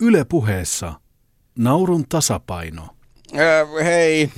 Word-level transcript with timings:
Yle 0.00 0.24
puheessa 0.24 0.94
naurun 1.58 2.04
tasapaino. 2.08 2.88
Hei, 3.84 4.30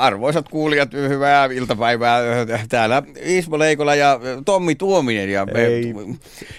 arvoisat 0.00 0.48
kuulijat, 0.48 0.92
hyvää 0.92 1.44
iltapäivää. 1.46 2.20
Täällä 2.68 3.02
Ismo 3.22 3.58
Leikola 3.58 3.94
ja 3.94 4.20
Tommi 4.44 4.74
Tuominen. 4.74 5.30
Ja 5.32 5.46
me, 5.46 5.52
Hei. 5.54 5.94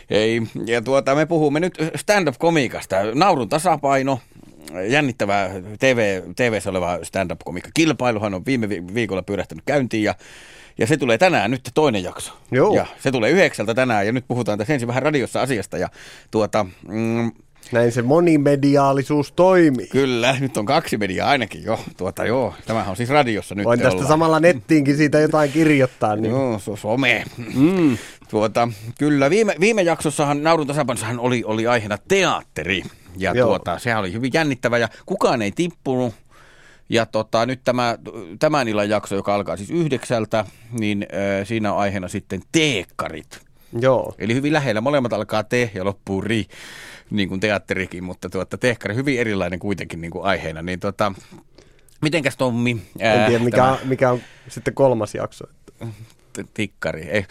hei. 0.09 0.41
Ja 0.65 0.81
tuota, 0.81 1.15
me 1.15 1.25
puhumme 1.25 1.59
nyt 1.59 1.73
stand-up-komiikasta. 1.95 2.95
Naurun 3.13 3.49
tasapaino, 3.49 4.19
jännittävä 4.89 5.49
TV, 5.79 6.21
TVssä 6.35 6.69
oleva 6.69 6.99
stand-up-komiikka. 7.03 7.69
Kilpailuhan 7.73 8.33
on 8.33 8.45
viime 8.45 8.69
vi- 8.69 8.83
viikolla 8.93 9.23
pyörähtänyt 9.23 9.63
käyntiin 9.65 10.03
ja 10.03 10.15
ja 10.77 10.87
se 10.87 10.97
tulee 10.97 11.17
tänään 11.17 11.51
nyt 11.51 11.69
toinen 11.73 12.03
jakso. 12.03 12.33
Joo. 12.51 12.75
Ja 12.75 12.85
se 12.99 13.11
tulee 13.11 13.31
yhdeksältä 13.31 13.73
tänään 13.73 14.05
ja 14.05 14.11
nyt 14.11 14.25
puhutaan 14.27 14.57
tässä 14.57 14.73
ensin 14.73 14.87
vähän 14.87 15.03
radiossa 15.03 15.41
asiasta. 15.41 15.77
Ja 15.77 15.89
tuota, 16.31 16.65
mm, 16.87 17.31
Näin 17.71 17.91
se 17.91 18.01
monimediaalisuus 18.01 19.31
toimii. 19.31 19.87
Kyllä, 19.87 20.35
nyt 20.39 20.57
on 20.57 20.65
kaksi 20.65 20.97
mediaa 20.97 21.29
ainakin 21.29 21.63
jo. 21.63 21.79
Tuota, 21.97 22.25
joo, 22.25 22.53
tämähän 22.65 22.89
on 22.89 22.95
siis 22.95 23.09
radiossa 23.09 23.55
nyt. 23.55 23.65
Voin 23.65 23.79
tästä 23.79 23.93
ollaan. 23.93 24.07
samalla 24.07 24.39
nettiinkin 24.39 24.97
siitä 24.97 25.19
jotain 25.19 25.51
kirjoittaa. 25.51 26.15
Niin. 26.15 26.31
Joo, 26.31 26.59
se 26.59 26.71
on 26.71 26.77
some. 26.77 27.23
Mm. 27.53 27.97
Tuota, 28.29 28.67
kyllä, 28.97 29.29
viime, 29.29 29.55
viime 29.59 29.81
jaksossahan 29.81 30.43
Naurun 30.43 30.67
tasapanossahan 30.67 31.19
oli, 31.19 31.43
oli 31.45 31.67
aiheena 31.67 31.97
teatteri. 32.07 32.83
Ja 33.17 33.31
Joo. 33.33 33.47
tuota, 33.47 33.79
sehän 33.79 33.99
oli 33.99 34.13
hyvin 34.13 34.31
jännittävä 34.33 34.77
ja 34.77 34.89
kukaan 35.05 35.41
ei 35.41 35.51
tippunut. 35.51 36.13
Ja 36.89 37.05
tota, 37.05 37.45
nyt 37.45 37.61
tämä, 37.63 37.97
tämän 38.39 38.67
illan 38.67 38.89
jakso, 38.89 39.15
joka 39.15 39.35
alkaa 39.35 39.57
siis 39.57 39.71
yhdeksältä, 39.71 40.45
niin 40.71 41.07
äh, 41.13 41.47
siinä 41.47 41.73
on 41.73 41.79
aiheena 41.79 42.07
sitten 42.07 42.41
teekkarit. 42.51 43.45
Joo. 43.79 44.15
Eli 44.17 44.33
hyvin 44.33 44.53
lähellä. 44.53 44.81
Molemmat 44.81 45.13
alkaa 45.13 45.43
te 45.43 45.71
ja 45.73 45.85
loppuu 45.85 46.21
ri, 46.21 46.45
niin 47.09 47.29
kuin 47.29 47.39
teatterikin, 47.39 48.03
mutta 48.03 48.29
tuota, 48.29 48.57
teekkari 48.57 48.95
hyvin 48.95 49.19
erilainen 49.19 49.59
kuitenkin 49.59 50.01
niin 50.01 50.11
kuin 50.11 50.25
aiheena. 50.25 50.61
Niin 50.61 50.79
tuota, 50.79 51.13
mitenkäs 52.01 52.37
Tommi? 52.37 52.81
En 52.99 53.19
ää, 53.19 53.27
tiedä, 53.27 53.43
mikä, 53.43 53.57
tämä 53.57 53.71
on, 53.71 53.77
mikä 53.83 54.11
on 54.11 54.21
sitten 54.47 54.73
kolmas 54.73 55.15
jakso. 55.15 55.45
tikkari, 56.53 57.01
ei, 57.01 57.25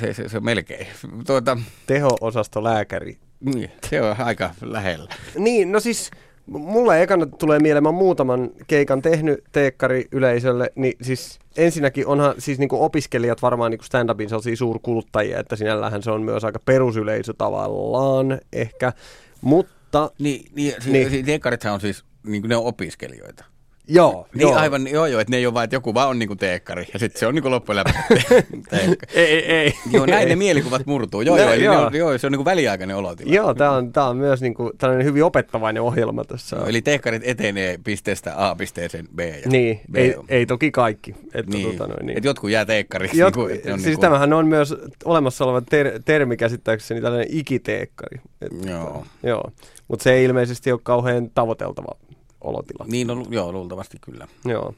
se, 0.00 0.14
se, 0.14 0.28
se 0.28 0.36
on 0.36 0.44
melkein. 0.44 0.86
Tuota, 1.26 1.58
Teho-osasto 1.86 2.64
lääkäri. 2.64 3.18
niin, 3.40 3.70
se 3.90 4.02
on 4.02 4.16
aika 4.18 4.54
lähellä. 4.60 5.14
Niin, 5.38 5.72
no 5.72 5.80
siis 5.80 6.10
mulle 6.46 7.02
ekana 7.02 7.26
tulee 7.26 7.58
mieleen, 7.58 7.82
mä 7.82 7.88
oon 7.88 7.94
muutaman 7.98 8.50
keikan 8.66 9.02
tehnyt 9.02 9.44
teekkari 9.52 10.04
yleisölle, 10.12 10.70
niin 10.74 10.94
siis 11.02 11.38
ensinnäkin 11.56 12.06
onhan 12.06 12.34
siis 12.38 12.58
niinku 12.58 12.84
opiskelijat 12.84 13.42
varmaan 13.42 13.70
niinku 13.70 13.84
stand-upin 13.84 14.28
sellaisia 14.28 14.56
suurkuluttajia, 14.56 15.40
että 15.40 15.56
sinällähän 15.56 16.02
se 16.02 16.10
on 16.10 16.22
myös 16.22 16.44
aika 16.44 16.58
perusyleisö 16.64 17.34
tavallaan 17.38 18.40
ehkä, 18.52 18.92
mutta 19.40 20.10
Niin, 20.18 20.44
niin, 20.54 20.74
Niin. 20.84 20.92
niin. 20.92 21.10
Si, 21.10 21.22
teekkarithan 21.22 21.72
on 21.74 21.80
siis, 21.80 22.04
niin 22.26 22.42
ne 22.48 22.56
on 22.56 22.64
opiskelijoita. 22.64 23.44
Joo, 23.88 24.26
Niin 24.34 24.40
joo. 24.40 24.54
aivan, 24.54 24.86
joo 24.88 25.06
joo, 25.06 25.20
että 25.20 25.30
ne 25.30 25.36
ei 25.36 25.46
ole 25.46 25.54
vain, 25.54 25.64
että 25.64 25.76
joku 25.76 25.94
vaan 25.94 26.08
on 26.08 26.18
niin 26.18 26.26
kuin 26.26 26.38
teekkari 26.38 26.86
ja 26.92 26.98
sitten 26.98 27.20
se 27.20 27.26
on 27.26 27.34
niin 27.34 27.42
kuin 27.42 27.52
loppujen 27.52 27.84
teekkari. 28.70 29.12
Ei, 29.14 29.26
ei, 29.26 29.44
ei. 29.52 29.74
Joo, 29.90 30.06
näin 30.06 30.28
ne 30.28 30.36
mielikuvat 30.36 30.86
murtuu. 30.86 31.20
Joo, 31.20 31.36
No, 31.36 31.42
joo, 31.42 31.52
eli 31.52 31.64
joo. 31.64 31.74
Ne 31.80 31.86
on, 31.86 31.94
joo, 31.94 32.18
se 32.18 32.26
on 32.26 32.32
niin 32.32 32.38
kuin 32.38 32.44
väliaikainen 32.44 32.96
olotila. 32.96 33.34
Joo, 33.34 33.54
tämä 33.54 33.70
on, 33.70 33.92
tää 33.92 34.08
on 34.08 34.16
myös 34.16 34.40
niinku 34.40 34.72
tällainen 34.78 35.06
hyvin 35.06 35.24
opettavainen 35.24 35.82
ohjelma 35.82 36.24
tässä. 36.24 36.56
Joo, 36.56 36.66
Eli 36.66 36.82
teekkarit 36.82 37.22
etenee 37.24 37.78
pisteestä 37.84 38.32
A 38.48 38.54
pisteeseen 38.54 39.08
B. 39.16 39.20
Ja 39.20 39.50
Niin, 39.50 39.80
B 39.92 39.96
ei, 39.96 40.16
on- 40.16 40.24
ei 40.28 40.46
toki 40.46 40.70
kaikki. 40.70 41.14
Että 41.34 41.52
niin. 41.56 41.70
tota 41.76 41.86
noin, 41.86 42.06
niin. 42.06 42.18
Et 42.18 42.24
jotkut 42.24 42.50
jää 42.50 42.64
teekkariksi. 42.64 43.18
Jot, 43.18 43.36
niin 43.36 43.46
on 43.48 43.52
siis 43.62 43.66
niin 43.66 43.82
kuin- 43.94 44.00
tämähän 44.00 44.32
on 44.32 44.46
myös 44.46 44.74
olemassa 45.04 45.44
oleva 45.44 45.60
ter, 45.60 46.00
termi 46.04 46.36
käsittääkseni 46.36 47.00
tällainen 47.00 47.28
ikiteekkari. 47.30 48.20
Et, 48.42 48.52
Joo. 48.70 49.04
joo. 49.22 49.50
Mutta 49.88 50.02
se 50.02 50.12
ei 50.12 50.24
ilmeisesti 50.24 50.72
ole 50.72 50.80
kauhean 50.82 51.30
tavoiteltava 51.34 51.96
olotila. 52.44 52.84
Niin 52.88 53.10
on, 53.10 53.24
joo, 53.30 53.52
luultavasti 53.52 53.96
kyllä. 54.00 54.28
Joo. 54.44 54.74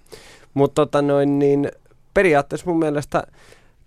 Mutta 0.54 0.74
tota 0.74 1.02
noin, 1.02 1.38
niin 1.38 1.70
periaatteessa 2.14 2.66
mun 2.66 2.78
mielestä 2.78 3.26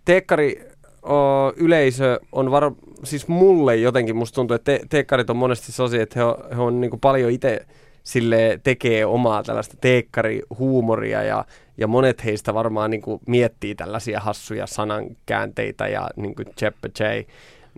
teekkari 0.06 0.70
o, 1.04 1.52
yleisö 1.56 2.20
on 2.32 2.52
var, 2.52 2.72
siis 3.04 3.28
mulle 3.28 3.76
jotenkin, 3.76 4.16
musta 4.16 4.36
tuntuu, 4.36 4.56
että 4.56 4.72
te, 4.72 4.82
teekkarit 4.90 5.30
on 5.30 5.38
monesti 5.38 5.72
sellaisia, 5.72 6.04
että 6.04 6.20
he 6.20 6.24
on, 6.24 6.36
he 6.56 6.62
on 6.62 6.82
niinku 6.82 6.98
paljon 6.98 7.32
itse 7.32 7.66
sille 8.04 8.60
tekee 8.64 9.06
omaa 9.06 9.44
tällaista 9.44 9.78
teekkarihuumoria 9.82 11.24
ja, 11.24 11.46
ja 11.78 11.88
monet 11.88 12.26
heistä 12.26 12.54
varmaan 12.54 12.92
niinku 12.92 13.22
miettii 13.28 13.76
tällaisia 13.76 14.20
hassuja 14.20 14.68
sanankäänteitä 14.68 15.88
ja 15.88 16.10
niinku 16.16 16.44
Jeppe 16.62 16.90
J. 17.00 17.04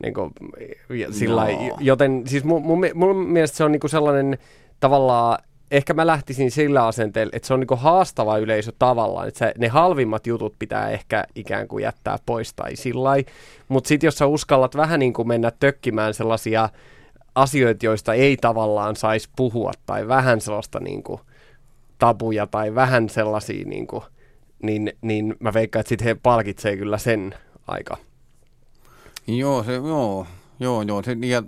Niinku, 0.04 0.32
ja 0.90 1.14
sillä 1.14 1.50
Joo. 1.50 1.78
joten 1.80 2.24
siis 2.28 2.44
mun, 2.44 2.62
mun, 2.62 2.86
mun 2.94 3.16
mielestä 3.16 3.58
se 3.58 3.64
on 3.64 3.72
niinku 3.72 3.88
sellainen 3.88 4.38
tavallaan 4.80 5.38
ehkä 5.72 5.94
mä 5.94 6.08
lähtisin 6.08 6.52
sillä 6.52 6.86
asenteella, 6.86 7.32
että 7.34 7.48
se 7.48 7.54
on 7.54 7.60
niinku 7.60 7.76
haastava 7.76 8.38
yleisö 8.38 8.72
tavallaan, 8.80 9.28
että 9.28 9.54
ne 9.58 9.68
halvimmat 9.68 10.28
jutut 10.28 10.56
pitää 10.60 10.90
ehkä 10.90 11.24
ikään 11.36 11.68
kuin 11.68 11.84
jättää 11.84 12.18
pois 12.26 12.54
tai 12.54 12.76
sillä 12.76 13.10
mutta 13.68 13.88
sitten 13.88 14.08
jos 14.08 14.18
sä 14.18 14.26
uskallat 14.26 14.76
vähän 14.76 15.00
niin 15.00 15.14
kuin 15.14 15.28
mennä 15.28 15.52
tökkimään 15.60 16.14
sellaisia 16.14 16.70
asioita, 17.36 17.86
joista 17.86 18.14
ei 18.14 18.38
tavallaan 18.38 18.96
saisi 18.96 19.30
puhua 19.36 19.72
tai 19.86 20.08
vähän 20.08 20.42
sellaista 20.42 20.80
niin 20.80 21.04
kuin 21.04 21.22
tabuja 22.00 22.48
tai 22.48 22.76
vähän 22.76 23.10
sellaisia, 23.10 23.66
niin, 23.66 23.88
kuin, 23.88 24.04
niin, 24.64 24.94
niin 25.02 25.36
mä 25.40 25.54
veikkaan, 25.54 25.82
että 25.82 25.90
sitten 25.90 26.08
he 26.08 26.16
palkitsee 26.24 26.78
kyllä 26.78 26.98
sen 26.98 27.36
aika. 27.68 27.98
Joo, 29.28 29.64
se, 29.64 29.74
joo, 29.74 30.28
joo, 30.60 30.82
joo. 30.82 31.04
Se, 31.04 31.18
ja 31.26 31.44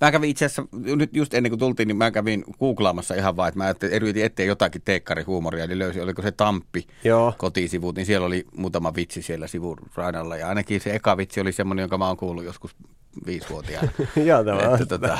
Mä 0.00 0.12
kävin 0.12 0.30
itse 0.30 0.44
asiassa, 0.44 0.64
nyt 0.72 1.16
just 1.16 1.34
ennen 1.34 1.50
kuin 1.50 1.58
tultiin, 1.58 1.88
niin 1.88 1.96
mä 1.96 2.10
kävin 2.10 2.44
googlaamassa 2.58 3.14
ihan 3.14 3.36
vaan, 3.36 3.48
että 3.48 3.58
mä 3.58 3.74
yritin 3.96 4.24
etsiä 4.24 4.46
jotakin 4.46 4.82
teekkarihuumoria, 4.84 5.66
niin 5.66 5.78
löysin, 5.78 6.02
oliko 6.02 6.22
se 6.22 6.32
Tamppi 6.32 6.86
Joo. 7.04 7.34
kotisivut, 7.38 7.96
niin 7.96 8.06
siellä 8.06 8.26
oli 8.26 8.44
muutama 8.56 8.94
vitsi 8.94 9.22
siellä 9.22 9.46
sivun 9.46 9.78
radalla, 9.94 10.36
ja 10.36 10.48
ainakin 10.48 10.80
se 10.80 10.94
eka 10.94 11.16
vitsi 11.16 11.40
oli 11.40 11.52
semmoinen, 11.52 11.82
jonka 11.82 11.98
mä 11.98 12.08
oon 12.08 12.16
kuullut 12.16 12.44
joskus 12.44 12.76
viisivuotiaana. 13.26 13.88
Joo, 14.24 14.44
tämä 14.44 14.58
on 14.58 14.74
että, 14.74 14.86
tota, 14.86 15.18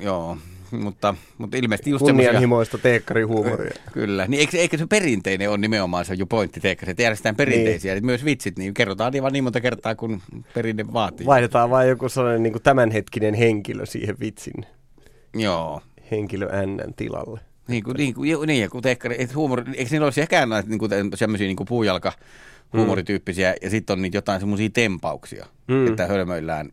joo, 0.00 0.36
mutta, 0.80 1.14
mutta 1.38 1.56
ilmeisesti 1.56 1.90
just 1.90 2.06
semmoisia... 2.06 2.28
kunnianhimoista 2.28 2.78
teekkarihuumoria. 2.78 3.74
Kyllä, 3.92 4.26
niin 4.28 4.40
eikö, 4.40 4.58
eikö 4.58 4.78
se 4.78 4.86
perinteinen 4.86 5.50
on 5.50 5.60
nimenomaan 5.60 6.04
se 6.04 6.14
jo 6.14 6.26
pointti 6.26 6.60
teekkäri, 6.60 6.90
että 6.90 7.02
järjestetään 7.02 7.36
perinteisiä, 7.36 7.94
niin. 7.94 8.06
myös 8.06 8.24
vitsit, 8.24 8.58
niin 8.58 8.74
kerrotaan 8.74 9.12
niin 9.12 9.22
vaan 9.22 9.32
niin 9.32 9.44
monta 9.44 9.60
kertaa, 9.60 9.94
kun 9.94 10.22
perinne 10.54 10.92
vaatii. 10.92 11.26
Vaihdetaan 11.26 11.70
vain 11.70 11.88
joku 11.88 12.08
sellainen 12.08 12.42
niin 12.42 12.52
kuin 12.52 12.62
tämänhetkinen 12.62 13.34
henkilö 13.34 13.86
siihen 13.86 14.16
vitsin 14.20 14.66
Joo. 15.34 15.80
henkilö 16.10 16.66
N 16.66 16.94
tilalle. 16.96 17.40
Niin 17.68 17.84
kuin, 17.84 17.96
niin 17.96 18.14
kuin, 18.14 18.46
niin, 18.46 18.70
kun 18.70 18.82
teekkari, 18.82 19.16
et 19.18 19.34
huumori, 19.34 19.64
eikö 19.74 19.90
niillä 19.90 20.04
olisi 20.04 20.20
ehkä 20.20 20.46
näitä 20.46 20.68
niin 20.68 20.78
kuin, 20.78 20.90
semmoisia 21.14 21.46
niin 21.46 21.56
kuin 21.56 21.66
puujalka 21.66 22.12
huumorityyppisiä, 22.72 23.54
ja 23.62 23.70
sitten 23.70 23.94
on 23.94 24.02
niitä 24.02 24.16
jotain 24.16 24.40
semmoisia 24.40 24.70
tempauksia, 24.72 25.46
Mm. 25.68 25.74
mm. 25.74 25.86
että 25.86 26.06
hölmöillään. 26.06 26.70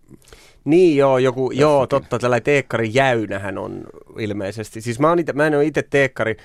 Niin 0.66 0.98
joo, 0.98 1.18
joku, 1.18 1.52
joo 1.52 1.88
totta, 1.88 2.20
tällainen 2.20 2.44
teekkari 2.44 2.90
jäynähän 2.94 3.58
on 3.58 3.84
ilmeisesti. 4.20 4.82
Siis 4.82 5.00
mä, 5.00 5.10
oon 5.10 5.20
ite, 5.20 5.34
mä 5.34 5.48
en 5.48 5.56
ole 5.56 5.66
itse 5.66 5.84
teekkari, 5.90 6.38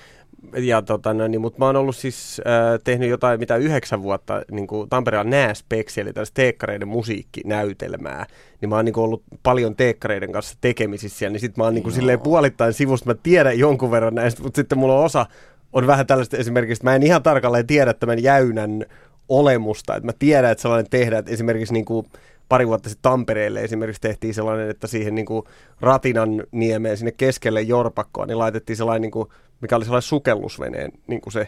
ja 0.57 0.81
tota, 0.81 1.13
no, 1.13 1.27
niin, 1.27 1.41
mutta 1.41 1.59
mä 1.59 1.65
oon 1.65 1.75
ollut 1.75 1.95
siis 1.95 2.41
äh, 2.47 2.79
tehnyt 2.83 3.09
jotain 3.09 3.39
mitä 3.39 3.55
yhdeksän 3.55 4.03
vuotta 4.03 4.41
niin 4.51 4.67
kuin 4.67 4.89
Tampereella 4.89 5.29
Nääspeksi, 5.29 6.01
eli 6.01 6.13
tällaista 6.13 6.33
teekkareiden 6.33 6.87
musiikkinäytelmää. 6.87 8.25
Niin 8.61 8.69
mä 8.69 8.75
oon 8.75 8.85
niin 8.85 8.93
kuin, 8.93 9.03
ollut 9.03 9.23
paljon 9.43 9.75
teekkareiden 9.75 10.31
kanssa 10.31 10.57
tekemisissä 10.61 11.29
niin 11.29 11.39
sit 11.39 11.57
mä 11.57 11.63
oon 11.63 11.73
niin 11.73 11.83
kuin, 11.83 11.93
silleen 11.93 12.19
puolittain 12.19 12.73
sivusta, 12.73 13.09
mä 13.09 13.15
tiedän 13.23 13.59
jonkun 13.59 13.91
verran 13.91 14.15
näistä, 14.15 14.43
mutta 14.43 14.55
sitten 14.55 14.77
mulla 14.77 14.99
on 14.99 15.05
osa 15.05 15.25
on 15.73 15.87
vähän 15.87 16.07
tällaista 16.07 16.37
esimerkiksi, 16.37 16.73
että 16.73 16.83
mä 16.83 16.95
en 16.95 17.03
ihan 17.03 17.23
tarkalleen 17.23 17.67
tiedä 17.67 17.93
tämän 17.93 18.23
jäynän 18.23 18.85
olemusta, 19.29 19.95
että 19.95 20.05
mä 20.05 20.13
tiedän, 20.19 20.51
että 20.51 20.61
sellainen 20.61 20.89
tehdään, 20.89 21.19
että 21.19 21.31
esimerkiksi 21.31 21.73
niin 21.73 21.85
kuin 21.85 22.07
pari 22.49 22.67
vuotta 22.67 22.89
sitten 22.89 23.11
Tampereelle 23.11 23.61
esimerkiksi 23.61 24.01
tehtiin 24.01 24.33
sellainen, 24.33 24.69
että 24.69 24.87
siihen 24.87 25.15
niin 25.15 25.25
kuin 25.25 25.43
Ratinan 25.81 26.43
niemeen 26.51 26.97
sinne 26.97 27.11
keskelle 27.11 27.61
Jorpakkoa, 27.61 28.25
niin 28.25 28.39
laitettiin 28.39 28.77
sellainen, 28.77 29.01
niin 29.01 29.11
kuin, 29.11 29.29
mikä 29.61 29.75
oli 29.75 29.85
sellainen 29.85 30.01
sukellusveneen, 30.01 30.91
niin 31.07 31.21
kuin 31.21 31.33
se, 31.33 31.47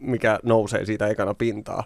mikä 0.00 0.38
nousee 0.42 0.84
siitä 0.84 1.08
ekana 1.08 1.34
pintaa. 1.34 1.84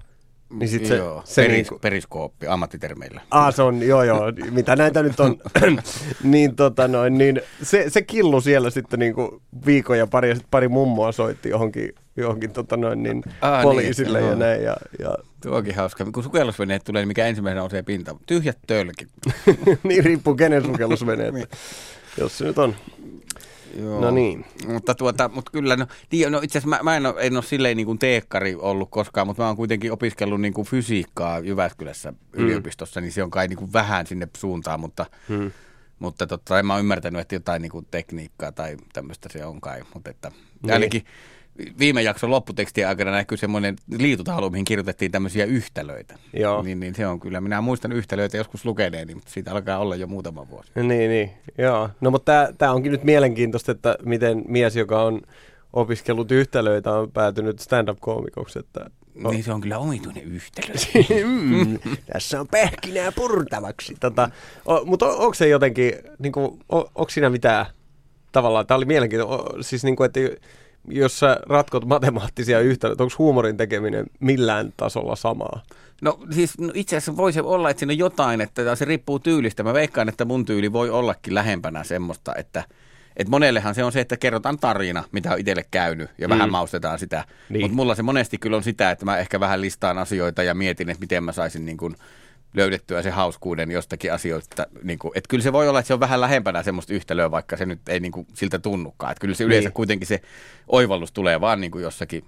Niin 0.51 0.69
sit 0.69 0.87
se, 0.87 0.97
Joo, 0.97 1.23
se 1.25 1.43
peris, 1.43 1.57
niin 1.57 1.67
kuin, 1.67 1.81
periskooppi 1.81 2.47
ammattitermeillä. 2.47 3.21
Ah, 3.31 3.55
se 3.55 3.63
on, 3.63 3.83
joo 3.83 4.03
joo, 4.03 4.21
mitä 4.51 4.77
näitä 4.77 5.03
nyt 5.03 5.21
on, 5.21 5.37
niin, 6.23 6.57
tota 6.57 6.89
noin, 6.89 7.19
niin 7.19 7.41
se, 7.63 7.91
se 7.91 8.03
killu 8.03 8.41
siellä 8.41 8.71
sitten 8.71 8.99
niin 8.99 9.15
kuin 9.15 9.43
viikon 9.67 9.99
ja 9.99 10.07
pari, 10.07 10.37
pari 10.51 10.69
mummoa 10.69 11.13
soitti 11.13 11.49
johonkin, 11.49 11.95
johonkin 12.17 12.51
tota 12.53 12.77
noin, 12.77 13.03
niin, 13.03 13.23
Ah, 13.41 13.63
poliisille 13.63 14.19
niin, 14.19 14.27
ja 14.27 14.31
joo. 14.33 14.39
näin. 14.39 14.63
Ja, 14.63 14.77
ja, 14.99 15.15
Tuo 15.43 15.57
onkin 15.57 15.75
hauska. 15.75 16.05
Kun 16.05 16.23
sukellusveneet 16.23 16.85
tulee, 16.85 17.03
niin 17.03 17.09
mikä 17.09 17.27
ensimmäisenä 17.27 17.61
nousee 17.61 17.83
pintaan? 17.83 18.17
Tyhjät 18.27 18.59
tölkit. 18.67 19.09
niin 19.83 20.05
riippuu 20.05 20.35
kenen 20.35 20.65
sukellusvene, 20.65 21.29
että 21.29 21.57
jos 22.21 22.39
se 22.39 22.45
nyt 22.45 22.59
on. 22.59 22.75
Joo. 23.79 24.01
No 24.01 24.11
niin. 24.11 24.45
Mutta, 24.67 24.95
tuota, 24.95 25.31
mutta 25.35 25.51
kyllä, 25.53 25.77
no, 25.77 25.87
niin, 26.13 26.33
no 26.33 26.39
itse 26.43 26.59
asiassa 26.59 26.77
mä, 26.77 26.91
mä 26.91 26.97
en, 26.97 27.07
ole, 27.07 27.15
en 27.19 27.37
ole 27.37 27.43
silleen 27.43 27.77
niin 27.77 27.87
kuin 27.87 27.99
teekkari 27.99 28.55
ollut 28.55 28.91
koskaan, 28.91 29.27
mutta 29.27 29.43
mä 29.43 29.47
oon 29.47 29.57
kuitenkin 29.57 29.93
opiskellut 29.93 30.41
niin 30.41 30.53
kuin 30.55 30.67
fysiikkaa 30.67 31.39
Jyväskylässä 31.39 32.13
yliopistossa, 32.33 33.01
niin 33.01 33.13
se 33.13 33.23
on 33.23 33.31
kai 33.31 33.49
niin 33.49 33.57
kuin 33.59 33.73
vähän 33.73 34.07
sinne 34.07 34.29
suuntaan, 34.37 34.81
mutta, 34.81 35.07
Hmm. 35.29 35.51
Mutta 35.99 36.27
totta, 36.27 36.59
en 36.59 36.67
mä 36.67 36.79
ymmärtänyt, 36.79 37.21
että 37.21 37.35
jotain 37.35 37.63
niin 37.63 37.71
kuin 37.73 37.87
tekniikkaa 37.91 38.53
tai 38.53 38.77
tämmöistä 38.93 39.29
se 39.33 39.45
on 39.45 39.61
kai. 39.61 39.83
Mutta 39.95 40.11
että 40.11 40.33
Niin. 40.63 40.73
ainakin 40.73 41.05
viime 41.79 42.03
jakson 42.03 42.31
lopputekstien 42.31 42.89
aikana 42.89 43.11
näkyy 43.11 43.39
semmoinen 43.39 43.77
liitutaulu, 43.99 44.51
mihin 44.51 44.65
kirjoitettiin 44.65 45.11
tämmöisiä 45.11 45.45
yhtälöitä. 45.45 46.15
Joo. 46.33 46.63
Niin, 46.63 46.81
niin 46.81 46.95
se 46.95 47.07
on 47.07 47.21
kyllä. 47.21 47.41
Minä 47.41 47.61
muistan 47.61 47.93
yhtälöitä 47.93 48.37
joskus 48.37 48.65
lukeneeni, 48.65 49.15
mutta 49.15 49.31
siitä 49.31 49.53
alkaa 49.53 49.79
olla 49.79 49.97
jo 49.97 50.07
muutama 50.07 50.49
vuosi. 50.49 50.73
Niin, 50.75 51.11
niin. 51.11 51.31
Joo. 51.59 51.91
No 52.01 52.11
mutta 52.11 52.33
tämä 52.59 52.73
onkin 52.73 52.93
nyt 52.93 53.05
mielenkiintoista, 53.05 53.73
että 53.73 53.97
miten 54.05 54.45
mies, 54.49 54.77
joka 54.77 55.03
on 55.03 55.21
opiskellut 55.73 56.33
yhtälöitä, 56.33 56.93
on 56.93 57.13
päätynyt 57.13 57.59
stand-up-koomikoksi. 57.59 58.59
Että, 58.59 58.91
No. 59.15 59.31
Niin 59.31 59.45
se 59.45 59.53
on 59.53 59.61
kyllä 59.61 59.79
omituinen 59.79 60.23
yhtälö. 60.23 60.75
mm, 61.27 61.79
tässä 62.13 62.41
on 62.41 62.49
pähkinää 62.49 63.13
purtavaksi. 63.13 63.97
Tota, 64.01 64.31
o, 64.67 64.85
mutta 64.85 65.07
on, 65.07 65.19
onko 65.19 65.35
se 65.35 65.49
jotenkin, 65.49 65.93
niin 66.19 66.33
kuin, 66.33 66.61
on, 66.69 66.85
onko 66.95 67.11
siinä 67.11 67.31
mitään 67.31 67.67
tavallaan, 68.33 68.67
tämä 68.67 68.77
oli 68.77 68.85
mielenkiintoinen, 68.85 69.41
o, 69.41 69.63
siis 69.63 69.85
niin 69.85 69.97
kuin, 69.97 70.07
että 70.07 70.21
jos 70.89 71.19
sä 71.19 71.37
ratkot 71.49 71.85
matemaattisia 71.85 72.61
yhtälöitä, 72.61 73.03
onko 73.03 73.15
huumorin 73.19 73.57
tekeminen 73.57 74.07
millään 74.21 74.73
tasolla 74.77 75.17
samaa? 75.17 75.63
No 76.03 76.19
siis 76.31 76.59
no 76.59 76.71
itse 76.75 76.97
asiassa 76.97 77.17
voisi 77.17 77.41
olla, 77.41 77.71
että 77.71 77.79
siinä 77.79 77.93
on 77.93 77.99
jotain, 77.99 78.41
että 78.41 78.75
se 78.75 78.85
riippuu 78.85 79.19
tyylistä. 79.19 79.63
Mä 79.63 79.75
veikkaan, 79.75 80.09
että 80.09 80.25
mun 80.25 80.45
tyyli 80.45 80.73
voi 80.73 80.91
ollakin 80.91 81.35
lähempänä 81.35 81.85
semmoista, 81.85 82.35
että 82.35 82.65
et 83.17 83.29
monellehan 83.29 83.75
se 83.75 83.85
on 83.85 83.93
se, 83.93 84.01
että 84.01 84.17
kerrotaan 84.17 84.59
tarina, 84.59 85.05
mitä 85.13 85.33
on 85.33 85.39
itselle 85.39 85.65
käynyt 85.71 86.11
ja 86.19 86.29
mm. 86.29 86.33
vähän 86.33 86.51
maustetaan 86.51 86.99
sitä. 86.99 87.25
Niin. 87.49 87.61
Mutta 87.63 87.77
mulla 87.77 87.95
se 87.95 88.03
monesti 88.03 88.39
kyllä 88.39 88.57
on 88.57 88.63
sitä, 88.63 88.91
että 88.91 89.05
mä 89.05 89.19
ehkä 89.19 89.41
vähän 89.41 89.61
listaan 89.61 89.99
asioita 89.99 90.43
ja 90.43 90.55
mietin, 90.55 90.91
että 90.91 91.01
miten 91.01 91.25
mä 91.25 91.33
saisin 91.33 91.65
niin 91.65 91.77
kuin 91.77 91.97
löydettyä 92.55 93.03
se 93.03 93.11
hauskuuden 93.11 93.71
jostakin 93.71 94.13
asioista. 94.13 94.67
Niin 94.83 94.99
kuin, 94.99 95.13
että 95.15 95.29
kyllä 95.29 95.43
se 95.43 95.53
voi 95.53 95.69
olla, 95.69 95.79
että 95.79 95.87
se 95.87 95.95
on 95.95 96.01
vähän 96.01 96.21
lähempänä 96.21 96.63
semmoista 96.63 96.95
yhtälöä, 96.95 97.31
vaikka 97.31 97.57
se 97.57 97.67
nyt 97.67 97.89
ei 97.89 98.01
niin 98.01 98.13
kuin 98.13 98.27
siltä 98.35 98.59
tunnukaan. 98.59 99.13
Että 99.13 99.21
kyllä 99.21 99.35
se 99.35 99.45
yleensä 99.45 99.69
Niin. 99.69 99.75
kuitenkin 99.75 100.07
se 100.07 100.21
oivallus 100.69 101.13
tulee 101.13 101.41
vaan 101.41 101.61
niin 101.61 101.71
kuin 101.71 101.83
jossakin 101.83 102.25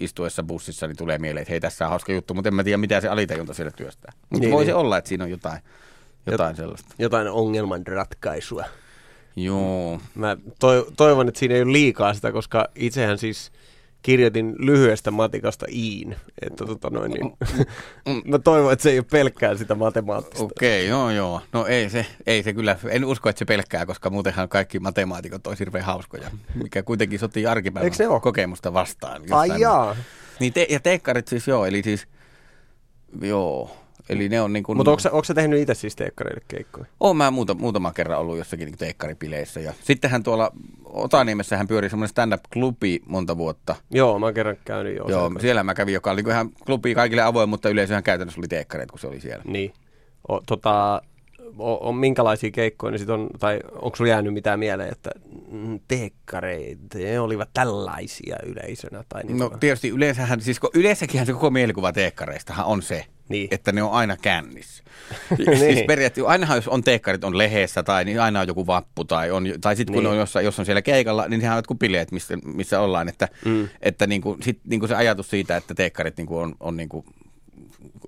istuessa 0.00 0.42
bussissa, 0.42 0.86
niin 0.86 0.96
tulee 0.96 1.18
mieleen, 1.18 1.42
että 1.42 1.52
hei 1.52 1.60
tässä 1.60 1.84
on 1.84 1.90
hauska 1.90 2.12
juttu, 2.12 2.34
mutta 2.34 2.48
en 2.48 2.54
mä 2.54 2.64
tiedä, 2.64 2.76
mitä 2.78 3.00
se 3.00 3.08
alitajunta 3.08 3.54
siellä 3.54 3.70
työstää. 3.70 4.12
Mutta 4.30 4.38
Niin, 4.46 4.52
voi 4.52 4.62
niin. 4.64 4.70
se 4.70 4.74
olla, 4.74 4.98
että 4.98 5.08
siinä 5.08 5.24
on 5.24 5.30
jotain, 5.30 5.58
jotain 6.26 6.56
sellaista. 6.56 6.94
Jotain 6.98 7.28
ongelman 7.28 7.86
ratkaisua. 7.86 8.64
Joo. 9.36 10.00
Mä 10.14 10.36
toi, 10.58 10.86
toivon, 10.96 11.28
että 11.28 11.38
siinä 11.38 11.54
ei 11.54 11.62
ole 11.62 11.72
liikaa 11.72 12.14
sitä, 12.14 12.32
koska 12.32 12.68
itsehän 12.74 13.18
siis 13.18 13.52
kirjoitin 14.02 14.54
lyhyestä 14.58 15.10
matikasta 15.10 15.66
iin. 15.68 16.16
Että 16.42 16.66
tota 16.66 16.90
noin, 16.90 17.10
niin, 17.12 17.32
mä 18.30 18.38
toivon, 18.38 18.72
että 18.72 18.82
se 18.82 18.90
ei 18.90 18.98
ole 18.98 19.06
pelkkää 19.10 19.56
sitä 19.56 19.74
matemaattista. 19.74 20.44
Okei, 20.44 20.88
joo 20.88 21.10
joo. 21.10 21.40
No 21.52 21.66
ei 21.66 21.90
se, 21.90 22.06
ei 22.26 22.42
se 22.42 22.52
kyllä, 22.52 22.76
en 22.88 23.04
usko, 23.04 23.28
että 23.28 23.38
se 23.38 23.44
pelkkää, 23.44 23.86
koska 23.86 24.10
muutenhan 24.10 24.48
kaikki 24.48 24.78
matemaatikot 24.80 25.46
olisi 25.46 25.60
hirveän 25.60 25.84
hauskoja, 25.84 26.30
mikä 26.54 26.82
kuitenkin 26.82 27.18
sotii 27.18 27.46
arkipäivän 27.46 28.20
kokemusta 28.22 28.72
vastaan. 28.72 29.22
Ai 29.30 29.48
jossain- 29.48 29.60
jaa. 29.60 29.96
Niin 30.40 30.52
te, 30.52 30.66
ja 30.70 30.80
teekkarit 30.80 31.28
siis 31.28 31.48
joo, 31.48 31.66
eli 31.66 31.82
siis, 31.82 32.06
joo, 33.20 33.85
eli 34.08 34.28
ne 34.28 34.40
on 34.40 34.52
niin 34.52 34.62
kuin... 34.62 34.76
Mutta 34.76 34.90
onko, 34.90 35.02
onko 35.12 35.24
sä 35.24 35.34
tehnyt 35.34 35.60
itse 35.60 35.74
siis 35.74 35.96
teekkareille 35.96 36.42
keikkoja? 36.48 36.86
Oon 37.00 37.16
mä 37.16 37.30
muuta, 37.30 37.54
muutama 37.54 37.92
kerran 37.92 38.18
ollut 38.18 38.38
jossakin 38.38 38.66
niin 38.66 38.78
teekkaripileissä. 38.78 39.60
Ja 39.60 39.72
sittenhän 39.82 40.22
tuolla 40.22 40.52
Otaniemessähän 40.84 41.68
pyöri 41.68 41.90
semmoinen 41.90 42.08
stand-up-klubi 42.08 43.02
monta 43.06 43.36
vuotta. 43.36 43.74
Joo, 43.90 44.18
mä 44.18 44.26
oon 44.26 44.34
kerran 44.34 44.56
käynyt 44.64 44.96
jo. 44.96 45.04
Joo, 45.08 45.30
siellä 45.40 45.62
mä 45.64 45.74
kävin, 45.74 45.94
joka 45.94 46.10
oli 46.10 46.16
niin 46.16 46.24
kuin 46.24 46.32
ihan 46.32 46.50
klubi 46.66 46.94
kaikille 46.94 47.22
avoin, 47.22 47.48
mutta 47.48 47.68
yleisöhän 47.68 48.02
käytännössä 48.02 48.40
oli 48.40 48.48
teekkareita, 48.48 48.90
kun 48.90 48.98
se 48.98 49.06
oli 49.06 49.20
siellä. 49.20 49.44
Niin. 49.46 49.72
O, 50.28 50.40
tota, 50.40 51.02
o, 51.58 51.88
on 51.88 51.96
minkälaisia 51.96 52.50
keikkoja 52.50 52.90
ne 52.90 52.98
sit 52.98 53.10
on, 53.10 53.30
tai 53.38 53.60
onko 53.72 53.96
sulla 53.96 54.10
jäänyt 54.10 54.34
mitään 54.34 54.58
mieleen, 54.58 54.92
että 54.92 55.10
mm, 55.50 55.80
teekkareet, 55.88 56.78
ne 56.94 57.20
olivat 57.20 57.48
tällaisia 57.54 58.36
yleisönä? 58.46 59.04
Tai 59.08 59.22
niin 59.24 59.38
No 59.38 59.50
tietysti 59.60 59.88
yleensähän, 59.88 60.40
siis 60.40 60.60
yleensäkin 60.74 61.26
se 61.26 61.32
koko 61.32 61.50
mielikuva 61.50 61.92
teekkareistahan 61.92 62.66
on 62.66 62.82
se, 62.82 63.04
Niin. 63.28 63.48
että 63.50 63.72
ne 63.72 63.82
on 63.82 63.92
aina 63.92 64.16
kännissä. 64.22 64.82
Niin. 65.38 65.58
siis 65.58 65.82
periaatteessa, 65.86 66.30
ainahan 66.30 66.56
jos 66.56 66.68
on 66.68 66.82
teekkarit, 66.84 67.24
on 67.24 67.38
leheessä 67.38 67.82
tai 67.82 68.04
niin 68.04 68.20
aina 68.20 68.40
on 68.40 68.46
joku 68.48 68.66
vappu 68.66 69.04
tai, 69.04 69.30
on, 69.30 69.44
tai 69.60 69.76
sitten 69.76 69.94
kun 69.94 70.02
Niin. 70.02 70.10
on 70.12 70.18
jossain, 70.18 70.44
jos 70.44 70.58
on 70.58 70.64
siellä 70.66 70.82
keikalla, 70.82 71.28
niin 71.28 71.40
sehän 71.40 71.54
on 71.54 71.58
jotkut 71.58 71.78
bileet, 71.78 72.12
missä, 72.12 72.36
missä 72.44 72.80
ollaan. 72.80 73.08
Että, 73.08 73.28
Mm. 73.44 73.68
että 73.82 74.06
niin 74.06 74.20
kuin, 74.22 74.42
sit, 74.42 74.60
niin 74.64 74.80
kuin 74.80 74.88
se 74.88 74.94
ajatus 74.94 75.30
siitä, 75.30 75.56
että 75.56 75.74
teekkarit 75.74 76.16
niin 76.16 76.26
kuin 76.26 76.42
on, 76.42 76.54
on 76.60 76.76
niin 76.76 76.88
kuin 76.88 77.04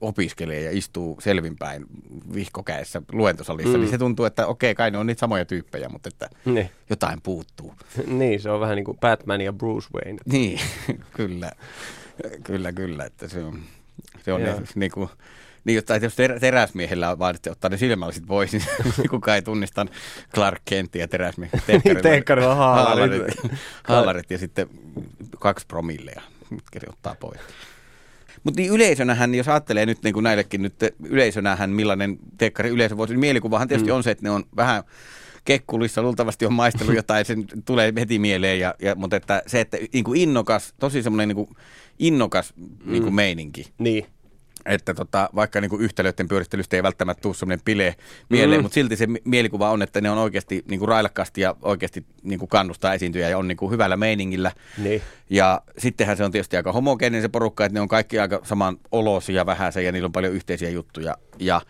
opiskelee 0.00 0.60
ja 0.62 0.70
istuu 0.78 1.18
selvinpäin 1.20 1.86
vihkokäessä 2.34 3.02
luentosalissa, 3.12 3.68
Mm. 3.68 3.74
mm. 3.76 3.80
niin 3.80 3.90
se 3.90 3.98
tuntuu, 3.98 4.24
että 4.26 4.46
okei, 4.46 4.74
kai 4.74 4.90
ne 4.90 4.98
on 4.98 5.06
niitä 5.06 5.20
samoja 5.20 5.44
tyyppejä, 5.44 5.88
mutta 5.88 6.08
että 6.08 6.28
Niin. 6.44 6.70
jotain 6.90 7.20
puuttuu. 7.22 7.74
niin, 8.06 8.40
se 8.40 8.50
on 8.50 8.60
vähän 8.60 8.76
niin 8.76 8.84
kuin 8.84 8.98
Batman 8.98 9.40
ja 9.40 9.52
Bruce 9.52 9.88
Wayne. 9.94 10.18
Niin, 10.26 10.60
kyllä. 11.16 11.52
Kyllä, 12.44 12.72
kyllä. 12.72 13.04
Että 13.04 13.28
se 13.28 13.44
on, 13.44 13.58
se 14.24 14.32
on 14.32 14.42
ne, 14.42 14.54
niin 14.74 14.90
kuin, 14.90 15.08
niin, 15.64 15.76
jotta, 15.76 15.94
että 15.94 16.06
jos 16.06 16.14
ter- 16.16 16.40
teräsmiehellä 16.40 17.10
on 17.10 17.18
vaan, 17.18 17.34
että 17.34 17.50
ottaa 17.50 17.70
ne 17.70 17.76
silmälliset 17.76 18.24
pois, 18.26 18.52
niin 18.98 19.08
kukaan 19.10 19.34
ei 19.34 19.42
tunnista 19.42 19.86
Clark 20.34 20.62
Kentia 20.64 21.00
ja 21.02 21.08
teräsmiehet. 21.08 21.62
Niin, 21.68 21.96
teekkarilla 22.02 22.54
haalarit. 22.54 23.12
haalarit, 23.12 23.52
haalarit 23.84 24.30
ja 24.30 24.38
sitten 24.38 24.68
kaksi 25.38 25.66
promillea, 25.66 26.22
mitkä 26.50 26.80
ottaa 26.88 27.16
pois. 27.20 27.40
Mutta 28.44 28.60
niin 28.60 28.72
yleisönähän, 28.72 29.34
jos 29.34 29.48
ajattelee 29.48 29.86
nyt 29.86 30.02
niin 30.02 30.14
kuin 30.14 30.24
näillekin 30.24 30.62
nyt 30.62 30.74
yleisönähän, 31.04 31.70
millainen 31.70 32.18
teekkari 32.38 32.68
yleisö 32.68 32.96
voisi, 32.96 33.12
niin 33.14 33.20
mielikuvahan 33.20 33.68
tietysti 33.68 33.90
Mm. 33.90 33.92
mm. 33.92 33.96
on 33.96 34.02
se, 34.02 34.10
että 34.10 34.24
ne 34.24 34.30
on 34.30 34.44
vähän 34.56 34.82
kekkulissa, 35.44 36.02
luultavasti 36.02 36.46
on 36.46 36.52
maistellut 36.52 36.94
jotain, 36.94 37.24
sen 37.24 37.44
tulee 37.64 37.92
heti 37.96 38.18
mieleen, 38.18 38.60
ja, 38.60 38.74
ja, 38.82 38.94
mutta 38.94 39.16
että 39.16 39.42
se, 39.46 39.60
että 39.60 39.76
niin 39.92 40.04
kuin 40.04 40.20
innokas, 40.20 40.74
tosi 40.80 41.02
semmoinen 41.02 41.28
niin 41.28 41.36
kuin 41.36 41.48
innokas 41.98 42.54
niin 42.84 43.02
kuin 43.02 43.14
meininki, 43.14 43.66
Niin. 43.78 44.06
Että 44.66 44.94
tota, 44.94 45.30
vaikka 45.34 45.60
niin 45.60 45.68
kuin 45.70 45.82
yhtälöiden 45.82 46.28
pyöristelystä 46.28 46.76
ei 46.76 46.82
välttämättä 46.82 47.20
tule 47.22 47.34
semmoinen 47.34 47.62
pile 47.64 47.94
mieleen, 48.28 48.60
Mm. 48.60 48.62
mutta 48.62 48.74
silti 48.74 48.96
se 48.96 49.06
mi- 49.06 49.22
mielikuva 49.24 49.70
on, 49.70 49.82
että 49.82 50.00
ne 50.00 50.10
on 50.10 50.18
oikeasti 50.18 50.64
niin 50.68 50.78
kuin 50.78 50.88
railakkaasti 50.88 51.40
ja 51.40 51.56
oikeasti 51.62 52.04
niin 52.22 52.38
kuin 52.38 52.48
kannustaa 52.48 52.94
esiintyjä 52.94 53.28
ja 53.28 53.38
on 53.38 53.48
niin 53.48 53.56
kuin 53.56 53.70
hyvällä 53.72 53.96
meiningillä. 53.96 54.52
Niin. 54.78 55.02
Ja 55.30 55.62
sittenhän 55.78 56.16
se 56.16 56.24
on 56.24 56.30
tietysti 56.32 56.56
aika 56.56 56.72
homogeeninen 56.72 57.22
se 57.22 57.28
porukka, 57.28 57.64
että 57.64 57.74
ne 57.74 57.80
on 57.80 57.88
kaikki 57.88 58.18
aika 58.18 58.40
saman 58.42 58.76
olosia 58.92 59.46
vähäisen 59.46 59.84
ja 59.84 59.92
niillä 59.92 60.06
on 60.06 60.12
paljon 60.12 60.32
yhteisiä 60.32 60.70
juttuja. 60.70 61.14
Ja 61.38 61.60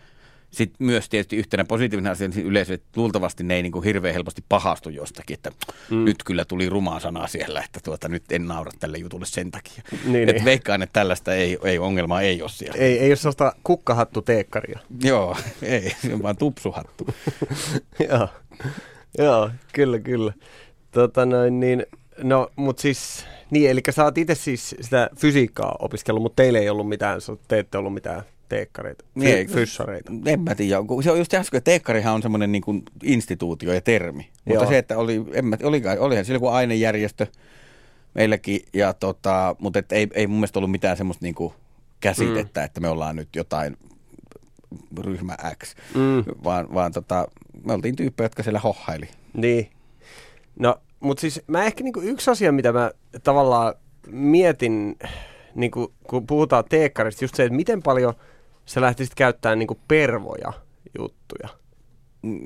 sitten 0.51 0.87
myös 0.87 1.09
tietysti 1.09 1.35
yhtenä 1.35 1.65
positiivisena 1.65 2.11
asiana 2.11 2.33
siinä 2.33 2.49
yleisö, 2.49 2.73
että 2.73 2.87
luultavasti 2.95 3.43
ne 3.43 3.55
ei 3.55 3.61
niin 3.63 3.71
kuin 3.71 3.83
hirveän 3.85 4.13
helposti 4.13 4.43
pahastu 4.49 4.89
jostakin, 4.89 5.33
että 5.33 5.51
Mm. 5.89 6.05
nyt 6.05 6.23
kyllä 6.25 6.45
tuli 6.45 6.69
rumaa 6.69 6.99
sana 6.99 7.27
siellä, 7.27 7.61
että 7.65 7.79
tuota, 7.83 8.09
nyt 8.09 8.23
en 8.31 8.47
naura 8.47 8.71
tälle 8.79 8.97
jutulle 8.97 9.25
sen 9.25 9.51
takia. 9.51 9.83
Niin, 10.05 10.29
Et 10.29 10.35
niin. 10.35 10.45
veikkaan, 10.45 10.81
että 10.81 10.93
tällaista 10.93 11.33
ei, 11.33 11.57
ei 11.63 11.79
ongelmaa 11.79 12.21
ei 12.21 12.41
ole 12.41 12.49
siellä. 12.49 12.77
Ei, 12.77 12.99
ei 12.99 13.09
ole 13.09 13.15
sellaista 13.15 13.53
kukkahattu 13.63 14.21
teekkaria. 14.21 14.79
Joo, 15.03 15.37
ei, 15.61 15.95
se 16.01 16.13
on 16.13 16.23
vaan 16.23 16.37
tupsuhattu. 16.37 17.07
Joo. 18.09 18.27
Joo, 19.17 19.49
kyllä, 19.73 19.99
kyllä. 19.99 20.33
Tota 20.91 21.25
noin, 21.25 21.59
niin, 21.59 21.85
no, 22.23 22.49
mut 22.55 22.79
siis, 22.79 23.25
niin, 23.51 23.69
eli 23.69 23.81
sä 23.89 24.03
oot 24.03 24.17
itse 24.17 24.35
siis 24.35 24.75
sitä 24.81 25.09
fysiikkaa 25.17 25.75
opiskellut, 25.79 26.23
mutta 26.23 26.43
teillä 26.43 26.59
ei 26.59 26.69
ollut 26.69 26.89
mitään, 26.89 27.19
te 27.47 27.59
ette 27.59 27.77
ollut 27.77 27.93
mitään 27.93 28.23
teekkareita, 28.49 29.05
Niin, 29.15 29.47
fy- 29.47 29.53
fyssareita. 29.53 30.11
En 30.25 30.39
mä 30.39 30.55
tiedä, 30.55 30.75
se 31.03 31.11
on 31.11 31.17
just 31.17 31.33
äsken, 31.33 31.57
että 31.57 31.71
teekkarihan 31.71 32.13
on 32.13 32.21
semmoinen 32.21 32.51
niin 32.51 32.61
kuin 32.61 32.83
instituutio 33.03 33.73
ja 33.73 33.81
termi. 33.81 34.29
Mutta 34.45 34.63
Joo. 34.63 34.71
se, 34.71 34.77
että 34.77 34.97
oli, 34.97 35.25
en 35.33 35.45
mä, 35.45 35.57
oli, 35.63 35.81
olihan 35.99 36.25
siellä 36.25 36.35
joku 36.35 36.47
ainejärjestö 36.47 37.27
meilläkin, 38.13 38.61
ja 38.73 38.93
tota, 38.93 39.55
mutta 39.59 39.79
et 39.79 39.91
ei, 39.91 40.07
ei 40.13 40.27
mun 40.27 40.37
mielestä 40.37 40.59
ollut 40.59 40.71
mitään 40.71 40.97
semmoista 40.97 41.25
niin 41.25 41.35
kuin 41.35 41.53
käsitettä, 41.99 42.59
mm. 42.59 42.65
että 42.65 42.81
me 42.81 42.89
ollaan 42.89 43.15
nyt 43.15 43.29
jotain 43.35 43.77
ryhmä 44.99 45.37
X, 45.63 45.75
Mm. 45.95 46.23
vaan, 46.43 46.73
vaan 46.73 46.91
tota, 46.91 47.27
me 47.65 47.73
oltiin 47.73 47.95
tyyppejä, 47.95 48.25
jotka 48.25 48.43
siellä 48.43 48.59
hohaili. 48.59 49.09
Niin. 49.33 49.69
No, 50.59 50.75
mutta 50.99 51.21
siis 51.21 51.41
mä 51.47 51.63
ehkä 51.63 51.83
niinku 51.83 52.01
yksi 52.01 52.31
asia, 52.31 52.51
mitä 52.51 52.71
mä 52.73 52.91
tavallaan 53.23 53.73
mietin, 54.07 54.97
niinku, 55.55 55.93
kun 56.03 56.27
puhutaan 56.27 56.63
teekkarista, 56.69 57.23
just 57.23 57.35
se, 57.35 57.43
että 57.43 57.55
miten 57.55 57.83
paljon 57.83 58.13
sä 58.69 58.81
lähtisit 58.81 59.15
käyttämään 59.15 59.59
niinku 59.59 59.79
pervoja 59.87 60.53
juttuja. 60.99 61.49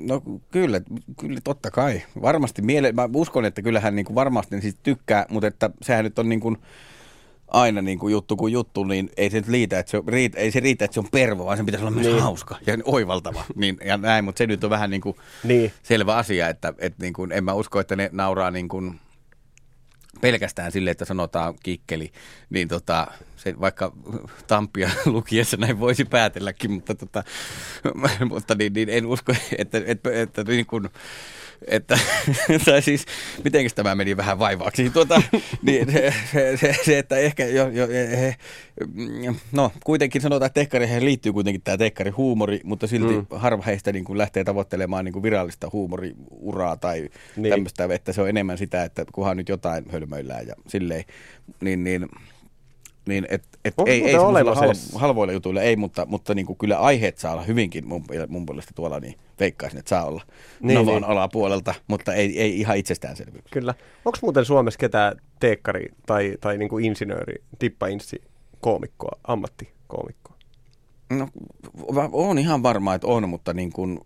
No 0.06 0.22
kyllä, 0.50 0.80
kyllä 1.20 1.40
totta 1.44 1.70
kai. 1.70 2.02
Varmasti 2.22 2.62
miele, 2.62 2.92
mä 2.92 3.08
uskon, 3.14 3.44
että 3.44 3.62
kyllähän 3.62 3.96
niin 3.96 4.06
kuin 4.06 4.14
varmasti 4.14 4.60
siis 4.60 4.76
tykkää, 4.82 5.26
mutta 5.28 5.46
että 5.46 5.70
sehän 5.82 6.04
nyt 6.04 6.18
on 6.18 6.28
niin 6.28 6.40
kuin 6.40 6.56
aina 7.48 7.82
niin 7.82 7.98
kuin 7.98 8.12
juttu 8.12 8.36
kuin 8.36 8.52
juttu, 8.52 8.84
niin 8.84 9.10
ei 9.16 9.30
se 9.30 9.36
nyt 9.36 9.48
liitä, 9.48 9.78
että 9.78 9.90
se, 9.90 9.96
on- 9.96 10.08
riitä, 10.08 10.38
ei 10.38 10.50
se 10.50 10.60
riitä, 10.60 10.84
että 10.84 10.94
se 10.94 11.00
on 11.00 11.08
pervo, 11.12 11.44
vaan 11.46 11.56
sen 11.56 11.66
pitäisi 11.66 11.84
olla 11.86 11.94
myös 11.94 12.06
Niin. 12.06 12.22
hauska 12.22 12.56
ja 12.66 12.76
oivaltava. 12.84 13.44
Niin, 13.54 13.76
ja 13.84 13.96
näin, 13.96 14.24
mutta 14.24 14.38
se 14.38 14.46
nyt 14.46 14.64
on 14.64 14.70
vähän 14.70 14.90
niin 14.90 15.00
kuin 15.00 15.16
Niin. 15.44 15.72
selvä 15.82 16.16
asia, 16.16 16.48
että, 16.48 16.74
että 16.78 17.02
niin 17.02 17.12
kuin, 17.12 17.32
en 17.32 17.44
mä 17.44 17.52
usko, 17.52 17.80
että 17.80 17.96
ne 17.96 18.08
nauraa 18.12 18.50
niin 18.50 18.68
kuin 18.68 19.00
pelkästään 20.24 20.72
sille, 20.72 20.90
että 20.90 21.04
sanotaan 21.04 21.54
kikkeli, 21.62 22.12
niin 22.50 22.68
tota, 22.68 23.06
se 23.36 23.60
vaikka 23.60 23.92
Tampia 24.46 24.90
lukiessa 25.06 25.56
näin 25.56 25.80
voisi 25.80 26.04
päätelläkin, 26.04 26.70
mutta, 26.70 26.94
tota, 26.94 27.24
mutta 28.30 28.54
niin, 28.54 28.72
niin 28.72 28.88
en 28.88 29.06
usko, 29.06 29.34
että, 29.58 29.82
että, 29.86 30.10
että 30.12 30.44
niin 30.44 30.66
kuin, 30.66 30.88
että, 31.68 31.98
tai 32.64 32.82
siis, 32.82 33.06
miten 33.44 33.70
tämä 33.74 33.94
meni 33.94 34.16
vähän 34.16 34.38
vaivaaksi, 34.38 34.90
tuota, 34.90 35.22
niin 35.62 35.92
se, 35.92 36.14
se, 36.56 36.74
se, 36.84 36.98
että 36.98 37.16
ehkä 37.16 37.46
jo, 37.46 37.68
jo, 37.68 37.88
he, 37.88 38.36
no 39.52 39.72
kuitenkin 39.84 40.22
sanotaan, 40.22 40.46
että 40.46 40.60
tekkareihin 40.60 41.04
liittyy 41.04 41.32
kuitenkin 41.32 41.62
tämä 41.62 41.76
huumori, 42.16 42.60
mutta 42.64 42.86
silti 42.86 43.14
mm. 43.14 43.26
harva 43.30 43.62
heistä 43.62 43.92
niin 43.92 44.04
kuin 44.04 44.18
lähtee 44.18 44.44
tavoittelemaan 44.44 45.04
niin 45.04 45.12
kuin 45.12 45.22
virallista 45.22 45.70
huumoriuraa 45.72 46.76
tai 46.76 47.08
niin. 47.36 47.50
tämmöistä, 47.50 47.88
että 47.90 48.12
se 48.12 48.22
on 48.22 48.28
enemmän 48.28 48.58
sitä, 48.58 48.84
että 48.84 49.04
kunhan 49.12 49.36
nyt 49.36 49.48
jotain 49.48 49.84
hölmöillään 49.90 50.46
ja 50.46 50.54
silleen, 50.66 51.04
niin, 51.60 51.84
niin 51.84 52.08
niin 53.08 53.26
et, 53.30 53.44
et 53.64 53.74
ei, 53.86 54.04
ei 54.04 54.14
hal, 54.14 54.74
halvoilla 54.94 55.32
jutuilla 55.32 55.62
ei, 55.62 55.76
mutta, 55.76 56.06
mutta 56.06 56.34
niin 56.34 56.46
kuin 56.46 56.58
kyllä 56.58 56.78
aiheet 56.78 57.18
saa 57.18 57.32
olla 57.32 57.42
hyvinkin 57.42 57.88
mun, 57.88 58.04
mun 58.28 58.46
puolesta 58.46 58.72
tuolla, 58.74 59.00
niin 59.00 59.14
veikkaisin, 59.40 59.78
että 59.78 59.88
saa 59.88 60.04
olla 60.04 60.22
niin, 60.60 60.74
Novan 60.74 60.94
niin. 60.94 61.04
alapuolelta, 61.04 61.74
mutta 61.86 62.14
ei, 62.14 62.40
ei 62.40 62.60
ihan 62.60 62.76
itsestäänselvyys. 62.76 63.44
Kyllä. 63.50 63.74
Onko 64.04 64.18
muuten 64.22 64.44
Suomessa 64.44 64.78
ketään 64.78 65.16
teekkari 65.40 65.88
tai, 66.06 66.34
tai 66.40 66.58
niin 66.58 66.68
kuin 66.68 66.84
insinööri, 66.84 67.34
tippainsi 67.58 68.22
koomikkoa, 68.60 69.18
ammattikoomikkoa? 69.26 70.34
No, 71.10 71.28
on 72.12 72.38
ihan 72.38 72.62
varma, 72.62 72.94
että 72.94 73.06
on, 73.06 73.28
mutta 73.28 73.52
niin 73.52 73.72
kuin 73.72 74.00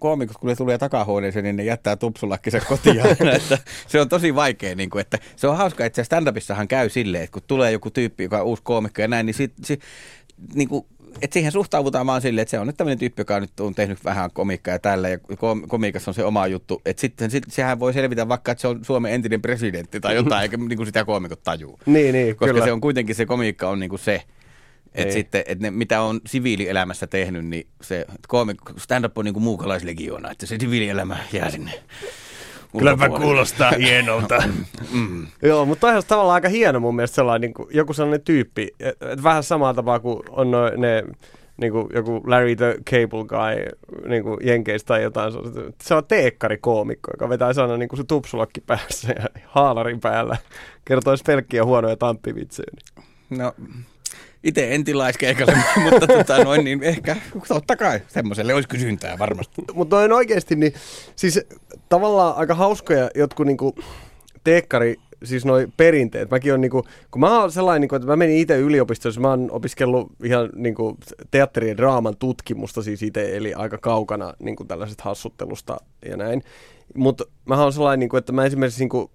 koomikot, 0.00 0.36
kun 0.36 0.48
ne 0.48 0.56
tulee 0.56 0.78
takahuoneeseen, 0.78 1.44
niin 1.44 1.56
ne 1.56 1.64
jättää 1.64 1.96
tupsulakkisen 1.96 2.62
kotiin. 2.68 3.00
että 3.36 3.58
se 3.88 4.00
on 4.00 4.08
tosi 4.08 4.34
vaikea. 4.34 4.74
Niin 4.74 4.90
kuin, 4.90 5.00
että 5.00 5.18
se 5.36 5.48
on 5.48 5.56
hauska, 5.56 5.84
että 5.84 6.02
stand-upissahan 6.02 6.66
käy 6.68 6.88
silleen, 6.88 7.24
että 7.24 7.32
kun 7.32 7.42
tulee 7.46 7.72
joku 7.72 7.90
tyyppi, 7.90 8.22
joka 8.22 8.40
on 8.40 8.46
uusi 8.46 8.62
koomikko 8.62 9.02
ja 9.02 9.08
näin, 9.08 9.26
niin, 9.26 9.34
sit, 9.34 9.52
sit, 9.64 9.80
niin 10.54 10.68
kuin, 10.68 10.86
että 11.22 11.34
siihen 11.34 11.52
suhtaudutaan 11.52 12.06
vaan 12.06 12.20
silleen, 12.20 12.42
että 12.42 12.50
se 12.50 12.58
on 12.58 12.66
nyt 12.66 12.76
tämmöinen 12.76 12.98
tyyppi, 12.98 13.20
joka 13.20 13.40
nyt 13.40 13.60
on 13.60 13.74
tehnyt 13.74 14.04
vähän 14.04 14.30
komikkaa 14.30 14.74
ja 14.74 14.78
tällä, 14.78 15.08
ja 15.08 15.18
komiikassa 15.68 16.10
on 16.10 16.14
se 16.14 16.24
oma 16.24 16.46
juttu. 16.46 16.82
Että 16.84 17.00
sitten 17.00 17.30
sit, 17.30 17.44
sehän 17.48 17.80
voi 17.80 17.92
selvitä 17.92 18.28
vaikka, 18.28 18.52
että 18.52 18.62
se 18.62 18.68
on 18.68 18.84
Suomen 18.84 19.12
entinen 19.12 19.42
presidentti 19.42 20.00
tai 20.00 20.14
jotain, 20.14 20.42
eikä 20.42 20.56
niin 20.56 20.76
kuin 20.76 20.86
sitä 20.86 21.04
koomikot 21.04 21.42
tajuu. 21.42 21.78
Niin, 21.86 22.12
niin, 22.12 22.36
Koska 22.36 22.52
kyllä. 22.52 22.64
se 22.64 22.72
on 22.72 22.80
kuitenkin 22.80 23.14
se 23.14 23.26
komiikka 23.26 23.68
on 23.68 23.80
niin 23.80 23.90
kuin 23.90 24.00
se, 24.00 24.22
että 24.94 25.14
sitten, 25.14 25.42
että 25.46 25.62
ne, 25.62 25.70
mitä 25.70 26.00
on 26.00 26.20
siviilielämässä 26.26 27.06
tehnyt, 27.06 27.46
niin 27.46 27.66
se 27.82 28.06
stand-up 28.76 29.18
on 29.18 29.24
niin 29.24 29.34
kuin 29.34 29.44
muukalaislegioona, 29.44 30.30
että 30.30 30.46
se 30.46 30.56
siviilielämä 30.60 31.16
jää 31.32 31.50
sinne 31.50 31.72
Kylläpä 32.78 33.08
kuulostaa 33.08 33.70
hienolta. 33.70 34.42
mm. 34.92 35.26
Joo, 35.42 35.64
mutta 35.64 35.86
on 35.86 36.02
tavallaan 36.08 36.34
aika 36.34 36.48
hieno 36.48 36.80
mun 36.80 36.96
mielestä 36.96 37.14
sellainen, 37.14 37.40
niin 37.40 37.54
kuin, 37.54 37.68
joku 37.72 37.92
sellainen 37.92 38.24
tyyppi, 38.24 38.68
että 38.80 39.22
vähän 39.22 39.42
samaa 39.42 39.74
tapaa 39.74 40.00
kuin 40.00 40.22
on 40.30 40.50
no, 40.50 40.70
ne 40.76 41.04
niin 41.56 41.72
kuin 41.72 41.88
joku 41.94 42.22
Larry 42.26 42.56
the 42.56 42.76
Cable 42.90 43.24
Guy 43.24 43.78
niin 44.08 44.22
kuin 44.22 44.38
Jenkeistä 44.42 44.86
tai 44.86 45.02
jotain. 45.02 45.32
Se 45.82 45.94
on 45.94 46.04
teekkarikoomikko, 46.04 47.10
joka 47.14 47.28
vetää 47.28 47.48
aina 47.48 47.76
niin 47.76 47.88
kuin 47.88 47.98
se 47.98 48.04
tupsulakki 48.04 48.60
päässä 48.60 49.12
ja 49.18 49.28
haalarin 49.46 50.00
päällä. 50.00 50.36
Kertoisi 50.84 51.24
pelkkiä 51.26 51.64
huonoja 51.64 51.96
tanppivitsejä. 51.96 52.66
No, 53.30 53.52
itse 54.44 54.74
en 54.74 54.84
tilaiskeikalle, 54.84 55.58
mutta 55.90 56.06
tota, 56.06 56.44
noin, 56.44 56.64
niin 56.64 56.82
ehkä 56.82 57.16
totta 57.48 57.76
kai 57.76 58.00
semmoiselle 58.08 58.54
olisi 58.54 58.68
kysyntää 58.68 59.18
varmasti. 59.18 59.62
Mutta 59.74 59.96
noin 59.96 60.12
oikeasti, 60.12 60.56
niin 60.56 60.74
siis 61.16 61.40
tavallaan 61.88 62.36
aika 62.36 62.54
hauskoja 62.54 63.10
jotkut 63.14 63.46
niinku 63.46 63.74
teekkari 64.44 64.96
siis 65.24 65.44
noi 65.44 65.68
perinteet. 65.76 66.30
Mäkin 66.30 66.54
on 66.54 66.60
niinku, 66.60 66.84
kun 67.10 67.20
mä 67.20 67.40
oon 67.40 67.52
sellainen, 67.52 67.80
niinku, 67.80 67.94
että 67.94 68.08
mä 68.08 68.16
menin 68.16 68.36
itse 68.36 68.58
yliopistossa, 68.58 69.20
mä 69.20 69.30
oon 69.30 69.50
opiskellut 69.50 70.12
ihan 70.24 70.50
niinku, 70.54 70.98
teatteri- 71.30 71.68
ja 71.68 71.76
draaman 71.76 72.16
tutkimusta 72.16 72.82
siis 72.82 73.02
itse, 73.02 73.36
eli 73.36 73.54
aika 73.54 73.78
kaukana 73.78 74.34
niinku, 74.38 74.64
tällaisesta 74.64 75.04
hassuttelusta 75.04 75.76
ja 76.08 76.16
näin. 76.16 76.42
Mutta 76.94 77.24
mä 77.44 77.62
oon 77.62 77.72
sellainen, 77.72 78.00
niinku, 78.00 78.16
että 78.16 78.32
mä 78.32 78.44
esimerkiksi 78.44 78.80
niinku, 78.80 79.10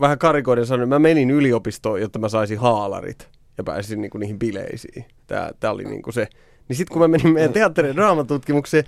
vähän 0.00 0.18
karikoiden 0.18 0.66
sanoin, 0.66 0.82
että 0.82 0.94
mä 0.94 0.98
menin 0.98 1.30
yliopistoon, 1.30 2.00
jotta 2.00 2.18
mä 2.18 2.28
saisin 2.28 2.58
haalarit 2.58 3.35
ja 3.58 3.64
pääsin 3.64 4.00
niinku 4.00 4.18
niihin 4.18 4.38
bileisiin. 4.38 5.04
Tää, 5.26 5.52
tää 5.60 5.70
oli 5.70 5.84
niinku 5.84 6.12
se. 6.12 6.28
Niin 6.68 6.76
sitten 6.76 6.92
kun 6.92 7.02
mä 7.02 7.08
menin 7.08 7.34
meidän 7.34 7.52
teatterin 7.52 7.96
draamatutkimukseen, 7.96 8.84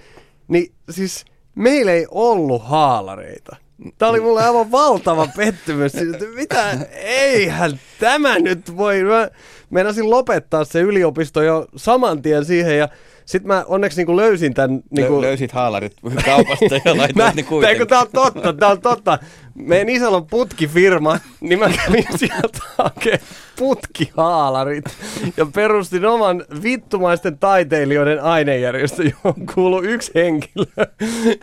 niin 0.49 0.73
siis 0.91 1.25
meillä 1.55 1.93
ei 1.93 2.07
ollut 2.11 2.63
haalareita. 2.65 3.57
Tämä 3.99 4.11
oli 4.11 4.21
mulle 4.21 4.43
aivan 4.43 4.71
valtava 4.71 5.29
pettymys. 5.37 5.93
Siis, 5.93 6.17
mitä? 6.35 6.79
Eihän 7.03 7.81
tämä 8.01 8.39
nyt 8.39 8.77
voi. 8.77 9.03
Mä 9.03 9.31
meinasin 9.71 10.11
lopettaa 10.11 10.65
se 10.65 10.81
yliopisto 10.81 11.43
jo 11.43 11.67
saman 11.77 12.23
tien 12.23 12.45
siihen 12.45 12.79
ja 12.79 12.89
sitten 13.25 13.49
mä 13.49 13.65
onneksi 13.69 13.99
niinku 13.99 14.17
löysin 14.17 14.55
tämän... 14.55 14.81
Niinku... 14.91 15.21
Löysit 15.21 15.53
haalarit 15.53 15.93
kaupasta 16.25 16.81
ja 16.85 16.97
laitoit 16.97 17.35
ne 17.35 17.43
kuitenkin. 17.43 17.87
Tämä 17.87 18.01
on 18.01 18.09
totta, 18.13 18.53
tämä 18.53 18.73
on 18.73 18.81
totta. 18.81 19.19
Meidän 19.55 19.89
isällä 19.89 20.17
on 20.17 20.27
putkifirma, 20.27 21.19
niin 21.41 21.59
mä 21.59 21.71
kävin 21.71 22.07
sieltä 22.17 22.59
hakemaan 22.79 23.21
putkihaalarit 23.59 24.85
ja 25.37 25.47
perustin 25.55 26.07
oman 26.07 26.45
vittumaisten 26.63 27.39
taiteilijoiden 27.39 28.23
ainejärjestö, 28.23 29.03
johon 29.03 29.47
kuuluu 29.55 29.83
yksi 29.83 30.13
henkilö. 30.15 30.67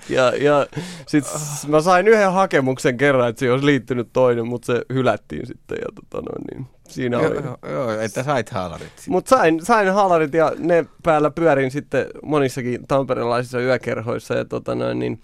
Ja, 0.10 0.34
ja 0.36 0.67
sit 1.08 1.24
mä 1.67 1.82
sain 1.82 2.08
yhden 2.08 2.32
hakemuksen 2.32 2.98
kerran, 2.98 3.29
että 3.29 3.39
se 3.39 3.51
olisi 3.51 3.65
liittynyt 3.65 4.08
toinen, 4.13 4.48
mutta 4.48 4.65
se 4.65 4.82
hylättiin 4.94 5.48
sitten. 5.48 5.77
Ja 5.82 5.88
tota 5.96 6.29
noin, 6.29 6.44
niin 6.51 6.67
siinä 6.88 7.20
oli. 7.20 7.36
Joo, 7.36 7.58
joo, 7.72 8.00
että 8.00 8.24
sait 8.24 8.50
haalarit. 8.50 8.92
Mutta 9.10 9.30
sain, 9.30 9.65
sain 9.65 9.94
haalarit 9.94 10.34
ja 10.34 10.51
ne 10.58 10.86
päällä 11.04 11.32
pyörin 11.32 11.72
sitten 11.72 12.06
monissakin 12.24 12.88
tamperelaisissa 12.88 13.60
yökerhoissa 13.60 14.34
ja 14.34 14.46
tota 14.46 14.75
noin, 14.75 15.00
niin 15.00 15.22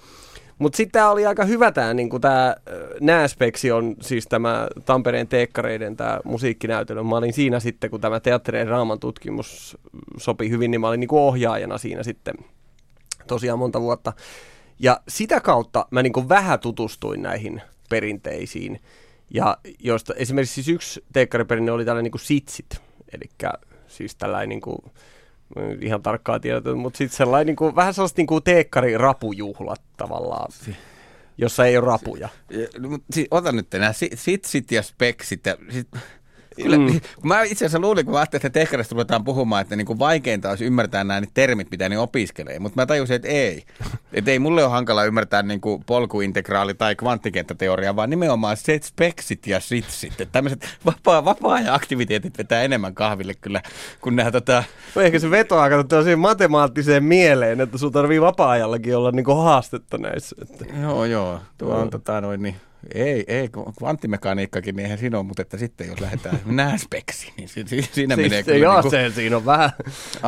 mutta 0.62 0.78
sitten 0.78 0.92
tämä 0.92 1.10
oli 1.10 1.26
aika 1.26 1.46
hyvä 1.46 1.72
tämä, 1.72 1.94
niinku 1.94 2.20
tämä 2.20 2.56
Nääspeksi 3.00 3.72
on 3.72 3.96
siis 4.02 4.28
tämä 4.28 4.68
Tampereen 4.86 5.28
teekkareiden 5.28 5.98
tämä 5.98 6.20
musiikkinäytelmä. 6.24 7.04
Mä 7.04 7.16
olin 7.16 7.34
siinä 7.34 7.60
sitten, 7.60 7.90
kun 7.90 8.02
tämä 8.02 8.20
teatterien 8.20 8.68
raaman 8.68 9.00
tutkimus 9.00 9.78
sopi 10.18 10.50
hyvin, 10.50 10.72
niin 10.72 10.82
mä 10.82 10.88
olin 10.88 11.00
niinku 11.00 11.28
ohjaajana 11.28 11.78
siinä 11.78 12.04
sitten 12.04 12.36
tosiaan 13.28 13.60
monta 13.60 13.82
vuotta. 13.82 14.14
Ja 14.80 15.02
sitä 15.08 15.40
kautta 15.40 15.86
mä 15.92 16.04
niinku 16.04 16.30
vähän 16.30 16.60
tutustuin 16.60 17.22
näihin 17.22 17.62
perinteisiin. 17.90 18.80
Ja 19.34 19.58
joista 19.80 20.14
esimerkiksi 20.14 20.54
siis 20.54 20.68
yksi 20.68 21.04
teekkariperinne 21.14 21.72
oli 21.72 21.86
tällainen 21.86 22.04
niinku 22.04 22.18
sitsit, 22.18 22.82
eli 23.14 23.50
siis 23.88 24.16
tällainen 24.16 24.50
niinku, 24.50 24.92
ihan 25.82 26.02
tarkkaa 26.02 26.40
tietoa, 26.40 26.76
mutta 26.76 26.98
sitten 26.98 27.18
sellainen 27.18 27.48
niin 27.48 27.56
kuin, 27.56 27.76
vähän 27.76 27.94
sellaista 27.94 28.20
niin 28.20 28.28
kuin 28.28 28.44
teekkari-rapujuhlat 28.44 29.82
tavallaan, 29.98 30.52
jossa 31.38 31.66
ei 31.66 31.78
ole 31.78 31.86
rapuja. 31.86 32.30
No, 32.80 33.00
siis, 33.12 33.28
ota 33.32 33.52
nyt 33.52 33.68
nämä 33.74 33.94
sitsit 34.16 34.72
ja 34.72 34.84
speksit 34.84 35.46
ja 35.46 35.58
sit, 35.70 35.88
Kyllä, 36.56 36.78
mm. 36.78 37.02
Mä 37.24 37.44
itse 37.44 37.66
asiassa 37.66 37.80
luulin, 37.80 38.06
kun 38.06 38.14
mä 38.14 38.20
ajattelin, 38.20 38.46
että 38.46 38.60
tehkarista 38.60 38.94
ruvetaan 38.94 39.24
puhumaan, 39.24 39.62
että 39.62 39.76
niin 39.76 40.00
vaikeinta 40.00 40.50
olisi 40.50 40.66
ymmärtää 40.66 41.04
nämä 41.04 41.22
termit, 41.34 41.72
mitä 41.72 41.90
ne 41.90 42.00
opiskelee. 42.00 42.60
Mutta 42.60 42.82
mä 42.82 42.86
tajusin, 42.86 43.16
että 43.16 43.28
ei. 43.28 43.64
Että 44.14 44.32
ei 44.32 44.40
mulle 44.40 44.64
ole 44.64 44.72
hankala 44.72 45.04
ymmärtää 45.04 45.44
niin 45.44 45.62
kuin 45.62 45.84
polkuintegraali 45.86 46.74
tai 46.74 46.96
kvanttikenttäteoria, 46.96 47.96
vaan 47.96 48.10
nimenomaan 48.10 48.58
se 48.58 48.80
speksit 48.84 49.48
ja 49.48 49.60
sitsit. 49.60 50.12
Että 50.12 50.32
tämmöiset 50.32 50.78
vapaa, 50.86 51.26
vapaa 51.26 51.60
aktiviteetit 51.70 52.38
vetää 52.38 52.64
enemmän 52.64 52.96
kahville 52.96 53.34
kyllä, 53.34 53.62
kun 54.02 54.16
nämä 54.16 54.32
tota... 54.32 54.64
No 54.96 55.02
ehkä 55.02 55.20
se 55.20 55.32
vetoaa, 55.32 55.70
kato, 55.70 56.04
siihen 56.04 56.20
matemaattiseen 56.20 57.04
mieleen, 57.04 57.62
että 57.62 57.78
sun 57.78 57.92
tarvii 57.92 58.22
vapaa-ajallakin 58.22 58.98
olla 58.98 59.12
niin 59.12 59.26
haastetta 59.44 59.98
näissä. 59.98 60.36
Että... 60.42 60.66
Joo, 60.82 61.06
joo. 61.06 61.40
Tuo 61.58 61.76
on 61.76 61.90
tota 61.90 62.22
noin 62.22 62.42
niin 62.42 62.56
ei, 62.94 63.24
ei, 63.28 63.50
kvanttimekaniikkakin, 63.78 64.76
niin 64.76 64.84
eihän 64.84 64.98
siinä 64.98 65.18
ole, 65.18 65.26
mutta 65.26 65.42
että 65.42 65.58
sitten 65.58 65.88
jos 65.88 66.00
lähdetään 66.00 66.40
nääspeksiin, 66.62 67.34
niin 67.38 67.50
si, 67.50 67.64
si, 67.68 67.82
siinä 67.92 68.16
siis, 68.16 68.30
menee 68.30 68.44
kyllä... 68.44 68.58
Joo, 68.58 68.74
niin 68.74 68.82
kuin, 68.82 68.92
se, 68.92 69.12
siinä 69.16 69.38
on 69.38 69.46
vähän 69.46 69.70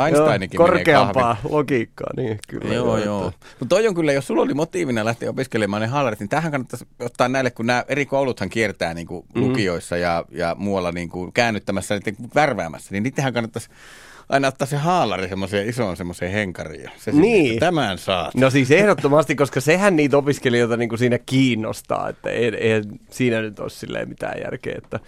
Einsteinikin 0.06 0.58
joo, 0.58 0.68
korkeampaa 0.68 1.38
logiikkaa, 1.50 2.10
niin 2.18 2.40
kyllä. 2.48 2.74
Joo, 2.74 2.98
joo. 2.98 3.06
joo. 3.06 3.34
Mutta 3.60 3.76
toi 3.76 3.88
on 3.88 3.96
kyllä, 3.96 4.14
jos 4.14 4.28
sulla 4.28 4.42
oli 4.42 4.54
motiivina 4.54 5.06
lähteä 5.06 5.30
opiskelemaan 5.30 5.82
ne 5.82 5.88
haalarit, 5.88 6.20
niin 6.20 6.30
tähän 6.30 6.52
kannattaisi 6.52 6.88
ottaa 7.00 7.28
näille, 7.28 7.52
kun 7.52 7.66
nämä 7.66 7.84
eri 7.88 8.06
kouluthan 8.06 8.50
kiertää 8.50 8.94
niin 8.94 9.08
kuin 9.08 9.26
mm-hmm. 9.26 9.50
lukioissa 9.50 9.98
ja, 9.98 10.26
ja 10.32 10.56
muualla 10.60 10.92
niin 10.92 11.10
kuin 11.10 11.34
käännyttämässä, 11.34 12.00
niin 12.06 12.16
värväämässä, 12.36 12.90
niin 12.92 13.04
niitähän 13.04 13.34
kannattaisi 13.34 13.70
aina 14.30 14.48
ottaa 14.48 14.68
se 14.68 14.78
haalari 14.78 15.30
semmoiseen 15.30 15.70
isoon 15.70 15.98
semmoiseen 15.98 16.32
henkariin. 16.32 16.90
Se 16.98 17.12
niin. 17.12 17.46
Sinne, 17.46 17.60
tämän 17.60 17.98
saat. 17.98 18.36
No 18.36 18.50
siis 18.50 18.72
ehdottomasti, 18.72 19.36
koska 19.36 19.62
sehän 19.62 19.96
niitä 19.96 20.18
opiskelijoita 20.18 20.78
niin 20.78 20.90
kuin 20.90 21.00
siinä 21.00 21.20
kiinnostaa, 21.20 22.10
että 22.10 22.30
ei, 22.30 22.56
ei 22.56 22.82
siinä 23.10 23.42
nyt 23.42 23.60
ole 23.60 23.70
silleen 23.70 24.10
mitään 24.10 24.42
järkeä, 24.44 24.76
että 24.78 25.00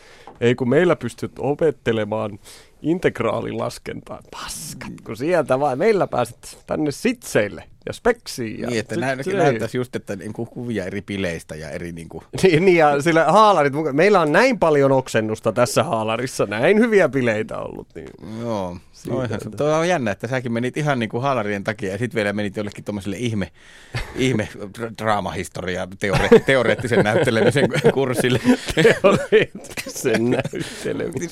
ei 0.42 0.56
kun 0.56 0.70
meillä 0.70 0.96
pystyt 0.96 1.32
opettelemaan 1.40 2.40
integraalilaskentaa. 2.82 4.20
Paskat, 4.32 4.94
kun 5.06 5.18
sieltä 5.18 5.60
vaan 5.60 5.78
meillä 5.78 6.08
pääset 6.08 6.64
tänne 6.68 6.92
sitseille 6.92 7.64
ja 7.86 7.94
speksiin. 7.94 8.60
Ja 8.60 8.68
Niin, 8.68 8.80
että 8.80 8.96
nä- 8.96 9.16
näyttäisi 9.34 9.78
just, 9.78 9.96
että 9.96 10.16
niinku 10.16 10.46
kuvia 10.46 10.86
eri 10.86 11.02
bileistä 11.02 11.56
ja 11.56 11.70
eri 11.70 11.92
niinku... 11.92 12.24
Niin, 12.44 12.66
niin, 12.66 12.78
ja 12.78 13.02
sillä 13.02 13.24
haalarit 13.32 13.74
mukaan. 13.74 13.96
Meillä 13.96 14.22
on 14.22 14.32
näin 14.32 14.60
paljon 14.60 14.92
oksennusta 14.92 15.52
tässä 15.52 15.84
haalarissa, 15.84 16.46
näin 16.46 16.80
hyviä 16.80 17.10
bileitä 17.10 17.58
ollut. 17.58 17.88
Niin. 17.96 18.08
Joo, 18.42 18.78
no, 19.08 19.16
ihan, 19.16 19.30
se- 19.30 19.36
että- 19.36 19.50
toi 19.58 19.74
on 19.74 19.88
jännä, 19.88 20.12
että 20.12 20.28
säkin 20.28 20.52
menit 20.54 20.78
ihan 20.78 21.00
niinku 21.00 21.20
haalarien 21.20 21.64
takia 21.64 21.92
ja 21.92 21.98
sitten 21.98 22.16
vielä 22.16 22.34
menit 22.34 22.58
jollekin 22.58 22.84
tuommoiselle 22.84 23.18
ihme, 23.18 23.52
ihme 24.16 24.48
dra- 24.78 24.94
draamahistoria 25.04 25.88
teore, 26.00 26.30
teoreettisen 26.46 27.04
näyttelemisen 27.04 27.70
kurssille. 27.94 28.40
Teoreettisen 28.76 30.30
näyttelemisen. 30.32 31.30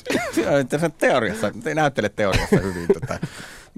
Teoriassa, 0.98 1.52
te 1.64 1.74
näyttelet 1.74 2.16
teoriassa 2.16 2.56
hyvin. 2.56 2.86
Tota, 2.94 3.18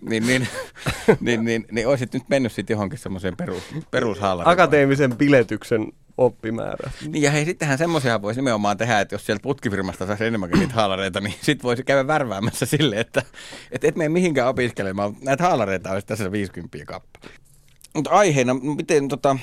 niin, 0.08 0.26
niin, 0.26 0.48
niin, 1.20 1.44
niin, 1.44 1.66
niin, 1.72 1.88
olisit 1.88 2.14
nyt 2.14 2.28
mennyt 2.28 2.52
sitten 2.52 2.74
johonkin 2.74 2.98
semmoiseen 2.98 3.36
perus, 3.36 3.62
perushaalariin. 3.90 4.52
Akateemisen 4.52 5.16
piletyksen 5.16 5.92
oppimäärä. 6.18 6.90
Niin 7.08 7.22
ja 7.22 7.30
hei, 7.30 7.44
sittenhän 7.44 7.78
semmoisia 7.78 8.22
voisi 8.22 8.40
nimenomaan 8.40 8.76
tehdä, 8.76 9.00
että 9.00 9.14
jos 9.14 9.26
sieltä 9.26 9.42
putkifirmasta 9.42 10.06
saisi 10.06 10.24
enemmänkin 10.24 10.60
niitä 10.60 10.74
haalareita, 10.74 11.20
niin 11.20 11.34
sit 11.42 11.62
voisi 11.62 11.84
käydä 11.84 12.06
värväämässä 12.06 12.66
silleen, 12.66 13.00
että 13.00 13.22
et, 13.72 13.84
et 13.84 13.96
mene 13.96 14.08
mihinkään 14.08 14.48
opiskelemaan. 14.48 15.16
Näitä 15.22 15.44
haalareita 15.44 15.90
olisi 15.90 16.06
tässä 16.06 16.32
50 16.32 16.78
kappale. 16.86 17.34
Mutta 17.94 18.10
aiheena, 18.10 18.54
miten 18.54 19.08
tota, 19.08 19.36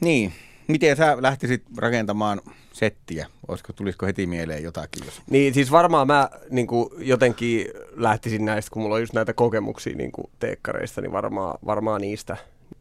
niin, 0.00 0.32
miten 0.68 0.96
sä 0.96 1.16
lähtisit 1.20 1.62
rakentamaan 1.76 2.40
settiä? 2.72 3.26
Olisiko, 3.48 3.72
tulisiko 3.72 4.06
heti 4.06 4.26
mieleen 4.26 4.62
jotakin? 4.62 5.04
Jos... 5.04 5.22
Niin, 5.30 5.54
siis 5.54 5.70
varmaan 5.70 6.06
mä 6.06 6.28
niin 6.50 6.66
kuin, 6.66 6.90
jotenkin 6.98 7.66
lähtisin 7.96 8.44
näistä, 8.44 8.70
kun 8.70 8.82
mulla 8.82 8.94
on 8.94 9.00
just 9.00 9.12
näitä 9.12 9.32
kokemuksia 9.32 9.96
niin 9.96 10.12
kuin, 10.12 10.30
teekkareista, 10.38 11.00
niin 11.00 11.12
varmaan, 11.12 11.58
varmaan 11.66 12.00
niistä. 12.00 12.36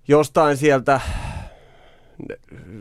Jostain 0.07 0.57
sieltä 0.57 1.01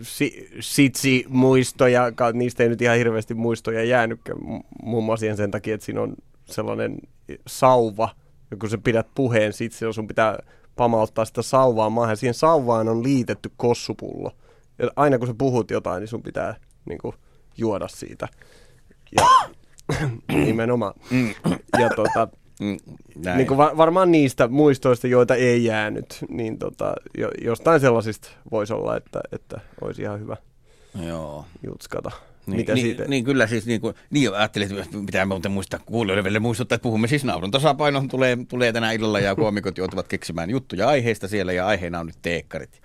si, 0.03 0.49
sitsi-muistoja, 0.61 2.13
ka- 2.13 2.33
niistä 2.33 2.63
ei 2.63 2.69
nyt 2.69 2.83
ihan 2.83 2.97
hirveästi 2.97 3.35
muistoja 3.35 3.85
jäänytkään, 3.85 4.39
m- 4.39 4.61
muun 4.83 5.05
muassa 5.05 5.37
sen 5.37 5.51
takia, 5.51 5.75
että 5.75 5.85
siinä 5.85 6.01
on 6.01 6.15
sellainen 6.45 6.99
sauva, 7.47 8.09
ja 8.51 8.57
kun 8.57 8.71
sä 8.71 8.79
pidät 8.79 9.07
puheen 9.15 9.53
sitsi, 9.53 9.93
sun 9.93 10.09
pitää 10.09 10.39
pamauttaa 10.77 11.25
sitä 11.25 11.43
sauvaa 11.43 11.91
maahan, 11.91 12.17
siihen 12.17 12.35
sauvaan 12.35 12.89
on 12.89 13.03
liitetty 13.03 13.51
kossupullo. 13.57 14.33
Ja 14.79 14.91
aina 14.97 15.19
kun 15.19 15.27
sä 15.29 15.35
puhut 15.39 15.71
jotain, 15.71 16.01
niin 16.01 16.09
sun 16.09 16.23
pitää 16.23 16.55
niin 16.85 16.99
kuin, 16.99 17.15
juoda 17.57 17.89
siitä. 17.89 18.29
Ja, 19.17 19.27
nimenomaan. 20.45 20.95
Ja 21.81 21.91
tota, 21.97 22.29
Mm, 22.61 22.77
näin. 23.25 23.37
niin 23.39 23.47
kuin 23.49 23.59
va- 23.59 23.77
varmaan 23.77 24.13
niistä 24.13 24.49
muistoista, 24.49 25.07
joita 25.07 25.35
ei 25.35 25.65
jäänyt, 25.65 26.19
niin 26.29 26.59
tota, 26.59 26.95
jo, 27.19 27.31
jostain 27.45 27.81
sellaisista 27.81 28.29
voisi 28.51 28.73
olla, 28.73 28.97
että, 28.97 29.21
että 29.33 29.61
olisi 29.81 30.03
ihan 30.03 30.21
hyvä 30.21 30.37
Joo. 31.07 31.45
jutskata. 31.67 32.11
Niin, 32.47 32.57
Mitä 32.57 32.75
niin, 32.75 32.87
siitä? 32.87 33.05
niin, 33.05 33.25
kyllä 33.25 33.47
siis 33.47 33.67
niin 33.67 33.81
kuin, 33.81 33.95
niin 34.11 34.35
ajattelin, 34.35 34.79
että 34.79 34.99
pitää 35.07 35.25
muuten 35.27 35.53
muistaa 35.53 35.81
kuulijoille 35.87 36.25
vielä 36.25 36.41
muistuttaa, 36.41 36.77
että 36.77 36.83
puhumme 36.83 37.09
siis 37.09 37.25
naurun 37.25 37.51
tasapaino 37.51 38.05
tulee, 38.11 38.39
tulee 38.49 38.73
tänä 38.73 38.93
illalla 38.93 39.21
ja 39.21 39.35
koomikot 39.35 39.79
joutuvat 39.79 40.09
keksimään 40.09 40.51
juttuja 40.51 40.89
aiheista 40.89 41.29
siellä 41.29 41.53
ja 41.53 41.67
aiheena 41.67 42.01
on 42.01 42.07
nyt 42.07 42.17
teekkarit. 42.23 42.83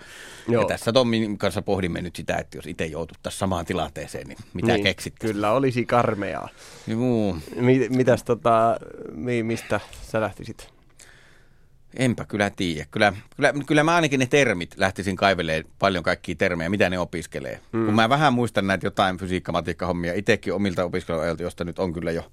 Joo. 0.47 0.61
Ja 0.61 0.67
tässä 0.67 0.93
Tommin 0.93 1.37
kanssa 1.37 1.61
pohdimme 1.61 2.01
nyt 2.01 2.15
sitä, 2.15 2.37
että 2.37 2.57
jos 2.57 2.67
itse 2.67 2.85
joututtaisiin 2.85 3.39
samaan 3.39 3.65
tilanteeseen, 3.65 4.27
niin 4.27 4.37
mitä 4.53 4.73
niin, 4.73 4.83
keksit? 4.83 5.13
Kyllä 5.19 5.51
olisi 5.51 5.85
karmeaa. 5.85 6.49
Juu, 6.87 7.37
Mi- 7.55 7.89
mitäs 7.89 8.23
tota, 8.23 8.77
mi- 9.11 9.43
mistä 9.43 9.79
sä 10.11 10.21
lähtisit? 10.21 10.76
Enpä 11.95 12.25
kyllä 12.25 12.49
tiedä. 12.49 12.85
Kyllä, 12.91 13.13
kyllä, 13.35 13.53
kyllä 13.65 13.83
mä 13.83 13.95
ainakin 13.95 14.19
ne 14.19 14.25
termit 14.25 14.75
lähtisin 14.77 15.15
kaivelemaan 15.15 15.71
paljon 15.79 16.03
kaikkia 16.03 16.35
termejä, 16.35 16.69
mitä 16.69 16.89
ne 16.89 16.99
opiskelee. 16.99 17.59
Mm. 17.71 17.85
Kun 17.85 17.95
mä 17.95 18.09
vähän 18.09 18.33
muistan 18.33 18.67
näitä 18.67 18.87
jotain 18.87 19.17
fysiikka-matikkahommia, 19.17 20.13
itsekin 20.15 20.53
omilta 20.53 20.83
opiskeluajalta, 20.83 21.43
josta 21.43 21.63
nyt 21.63 21.79
on 21.79 21.93
kyllä 21.93 22.11
jo 22.11 22.31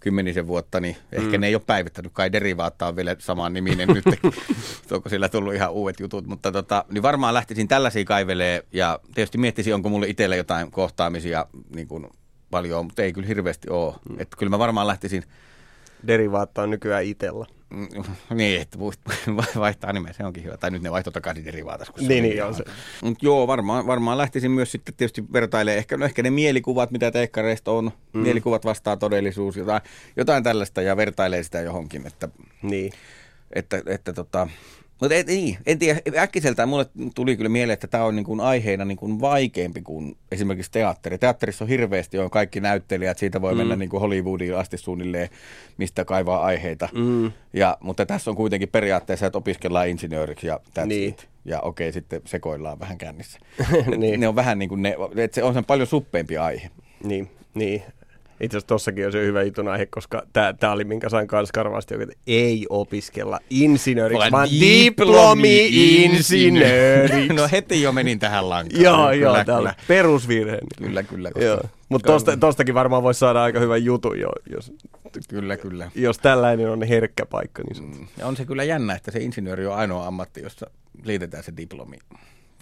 kymmenisen 0.00 0.46
vuotta, 0.46 0.80
niin 0.80 0.96
ehkä 1.12 1.36
mm. 1.36 1.40
ne 1.40 1.46
ei 1.46 1.54
ole 1.54 1.62
päivittänyt, 1.66 2.12
kai 2.12 2.32
derivaattaa 2.32 2.96
vielä 2.96 3.16
samaan 3.18 3.52
niminen 3.52 3.88
nyt. 3.88 4.04
Onko 4.90 5.08
sillä 5.08 5.28
tullut 5.28 5.54
ihan 5.54 5.72
uudet 5.72 6.00
jutut, 6.00 6.26
mutta 6.26 6.52
tota, 6.52 6.84
niin 6.90 7.02
varmaan 7.02 7.34
lähtisin 7.34 7.68
tällaisia 7.68 8.04
kaivelee 8.04 8.64
ja 8.72 9.00
tietysti 9.14 9.38
miettisin, 9.38 9.74
onko 9.74 9.88
mulle 9.88 10.08
itsellä 10.08 10.36
jotain 10.36 10.70
kohtaamisia 10.70 11.46
niin 11.74 11.88
kuin 11.88 12.06
paljon, 12.50 12.84
mutta 12.84 13.02
ei 13.02 13.12
kyllä 13.12 13.26
hirveästi 13.26 13.70
ole. 13.70 13.94
Mm. 14.08 14.16
Että 14.20 14.36
kyllä 14.36 14.50
mä 14.50 14.58
varmaan 14.58 14.86
lähtisin 14.86 15.22
Derivaatta 16.06 16.62
on 16.62 16.70
nykyään 16.70 17.04
itellä. 17.04 17.46
Mm, 17.70 17.88
niin, 18.34 18.60
että 18.60 18.78
vaihtaa 19.58 19.92
nimeä, 19.92 20.12
se 20.12 20.24
onkin 20.24 20.44
hyvä. 20.44 20.56
Tai 20.56 20.70
nyt 20.70 20.82
ne 20.82 20.90
vaihtoi 20.90 21.12
takaisin 21.12 21.44
derivaatas. 21.44 21.92
Niin, 22.00 22.22
niin, 22.22 22.44
on 22.44 22.54
se. 22.54 22.64
Mut 23.02 23.22
joo, 23.22 23.46
varmaan, 23.46 23.86
varmaan 23.86 24.18
lähtisin 24.18 24.50
myös 24.50 24.72
sitten 24.72 24.94
tietysti 24.94 25.24
vertailemaan 25.32 25.78
ehkä, 25.78 25.96
no 25.96 26.04
ehkä 26.04 26.22
ne 26.22 26.30
mielikuvat, 26.30 26.90
mitä 26.90 27.10
teekkareista 27.10 27.70
on. 27.70 27.90
Mm. 28.12 28.20
Mielikuvat 28.20 28.64
vastaa 28.64 28.96
todellisuus, 28.96 29.56
jotain, 29.56 29.82
jotain 30.16 30.44
tällaista 30.44 30.82
ja 30.82 30.96
vertailee 30.96 31.42
sitä 31.42 31.60
johonkin, 31.60 32.06
että, 32.06 32.28
Niin. 32.62 32.92
että, 33.52 33.82
että 33.86 34.12
tota, 34.12 34.48
mutta 35.00 35.14
et, 35.14 35.26
niin, 35.26 35.58
en 35.66 35.78
tiedä, 35.78 36.00
äkkiseltään 36.16 36.68
mulle 36.68 36.86
tuli 37.14 37.36
kyllä 37.36 37.48
mieleen, 37.48 37.74
että 37.74 37.86
tämä 37.86 38.04
on 38.04 38.16
niin 38.16 38.24
kuin 38.26 38.40
aiheena 38.40 38.84
niin 38.84 38.98
kuin 38.98 39.20
vaikeampi 39.20 39.82
kuin 39.82 40.16
esimerkiksi 40.32 40.72
teatteri. 40.72 41.18
Teatterissa 41.18 41.64
on 41.64 41.68
hirveästi 41.68 42.18
on 42.18 42.30
kaikki 42.30 42.60
näyttelijät, 42.60 43.18
siitä 43.18 43.40
voi 43.40 43.52
mm. 43.52 43.58
mennä 43.58 43.76
niin 43.76 43.88
kuin 43.88 44.00
Hollywoodiin 44.00 44.56
asti 44.56 44.78
suunnilleen, 44.78 45.28
mistä 45.76 46.04
kaivaa 46.04 46.44
aiheita. 46.44 46.88
Mm. 46.94 47.32
Ja, 47.52 47.76
mutta 47.80 48.06
tässä 48.06 48.30
on 48.30 48.36
kuitenkin 48.36 48.68
periaatteessa, 48.68 49.26
että 49.26 49.38
opiskellaan 49.38 49.88
insinööriksi 49.88 50.46
ja 50.46 50.60
that's 50.78 50.86
Niin. 50.86 51.08
it. 51.08 51.28
Ja 51.44 51.60
okei, 51.60 51.92
sitten 51.92 52.22
sekoillaan 52.24 52.80
vähän 52.80 52.98
kännissä. 52.98 53.38
Niin. 53.86 54.00
niin. 54.00 54.20
Ne 54.20 54.28
on 54.28 54.36
vähän 54.36 54.58
niin 54.58 54.68
kuin 54.68 54.82
ne, 54.82 54.96
että 55.16 55.34
se 55.34 55.42
on 55.42 55.54
sen 55.54 55.64
paljon 55.64 55.86
suppeempi 55.86 56.36
aihe. 56.38 56.70
Niin, 57.04 57.30
niin. 57.54 57.82
Itse 58.40 58.56
asiassa 58.56 58.66
tossakin 58.66 59.06
on 59.06 59.12
se 59.12 59.24
hyvä 59.24 59.42
jutun 59.42 59.68
aihe, 59.68 59.86
koska 59.86 60.22
tämä 60.32 60.72
oli 60.72 60.84
minkä 60.84 61.08
sain 61.08 61.26
kans 61.26 61.52
karvaasti, 61.52 61.94
että 61.94 62.14
ei 62.26 62.66
opiskella 62.70 63.40
insinööriksi, 63.50 64.18
vaan, 64.18 64.32
vaan 64.32 64.48
diplomi-insinööriksi. 64.60 67.28
no 67.34 67.48
heti 67.52 67.82
jo 67.82 67.92
menin 67.92 68.18
tähän 68.18 68.48
lankaan. 68.48 68.82
joo, 68.82 68.96
kyllä, 68.96 69.14
joo, 69.14 69.32
tämä 69.32 69.44
kyllä, 69.44 69.58
oli 69.58 69.68
perusvirhe. 69.88 70.58
Kyllä, 70.78 71.02
kyllä, 71.02 71.30
koska, 71.30 71.44
Joo. 71.44 71.60
Mutta 71.88 72.06
tosta, 72.06 72.36
tostakin 72.36 72.74
varmaan 72.74 73.02
voisi 73.02 73.20
saada 73.20 73.42
aika 73.42 73.60
hyvän 73.60 73.84
jutun, 73.84 74.20
jo, 74.20 74.28
jos, 74.52 74.72
kyllä, 75.28 75.56
kyllä. 75.56 75.90
jos 75.94 76.18
tällainen 76.18 76.70
on 76.70 76.82
herkkä 76.82 77.26
paikka. 77.26 77.62
Niin 77.62 77.78
Mm. 77.78 78.06
On 78.22 78.36
se 78.36 78.44
kyllä 78.44 78.64
jännä, 78.64 78.94
että 78.94 79.10
se 79.10 79.18
insinööri 79.18 79.66
on 79.66 79.76
ainoa 79.76 80.06
ammatti, 80.06 80.42
jossa 80.42 80.70
liitetään 81.04 81.44
se 81.44 81.52
diplomi 81.56 81.96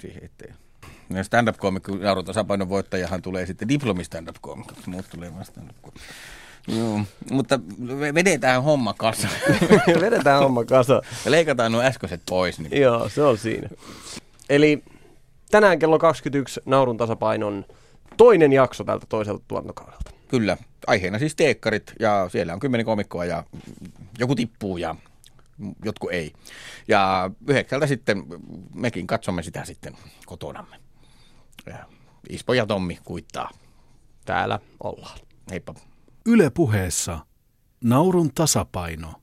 siihen 0.00 0.24
eteen. 0.24 0.54
Ja 1.10 1.24
stand-up-koomikko 1.24 1.96
Nauru 1.96 2.22
Tasapainon 2.22 2.68
voittajahan 2.68 3.22
tulee 3.22 3.46
sitten 3.46 3.68
diplomi 3.68 4.04
stand-up-koomikoksi, 4.04 4.90
muut 4.90 5.06
tulee 5.10 5.32
vaan 5.34 5.44
Joo, 6.68 7.00
mutta 7.30 7.60
ve- 7.86 8.14
vedetään 8.14 8.62
homma 8.62 8.94
kasa 8.94 9.28
Vedetään 10.00 10.42
homma 10.42 10.64
kasa. 10.64 11.02
ja 11.24 11.30
leikataan 11.30 11.72
nuo 11.72 11.82
äskeiset 11.82 12.22
pois. 12.30 12.58
Niin 12.60 12.82
Joo, 12.82 13.08
se 13.08 13.22
on 13.22 13.38
siinä. 13.38 13.68
Eli 14.48 14.82
tänään 15.50 15.78
kello 15.78 15.98
21 15.98 16.60
Naurun 16.64 16.96
tasapainon 16.96 17.64
toinen 18.16 18.52
jakso 18.52 18.84
tältä 18.84 19.06
toiselta 19.08 19.44
tuotantokaudelta. 19.48 20.10
Kyllä, 20.28 20.56
aiheena 20.86 21.18
siis 21.18 21.34
teekkarit 21.34 21.92
ja 22.00 22.28
siellä 22.32 22.52
on 22.52 22.60
kymmenen 22.60 22.86
komikkoa 22.86 23.24
ja 23.24 23.44
joku 24.18 24.34
tippuu 24.34 24.76
ja 24.76 24.96
jotkut 25.84 26.12
ei. 26.12 26.32
Ja 26.88 27.30
yhdeksältä 27.48 27.86
sitten 27.86 28.24
mekin 28.74 29.06
katsomme 29.06 29.42
sitä 29.42 29.64
sitten 29.64 29.96
kotonamme. 30.26 30.80
Ja 31.66 31.84
Ispo 32.28 32.54
ja 32.54 32.66
Tommi 32.66 32.98
kuittaa. 33.04 33.50
Täällä 34.24 34.58
ollaan. 34.82 35.18
Heippa. 35.50 35.74
Yle 36.26 36.50
puheessa 36.50 37.18
Naurun 37.84 38.30
tasapaino. 38.34 39.22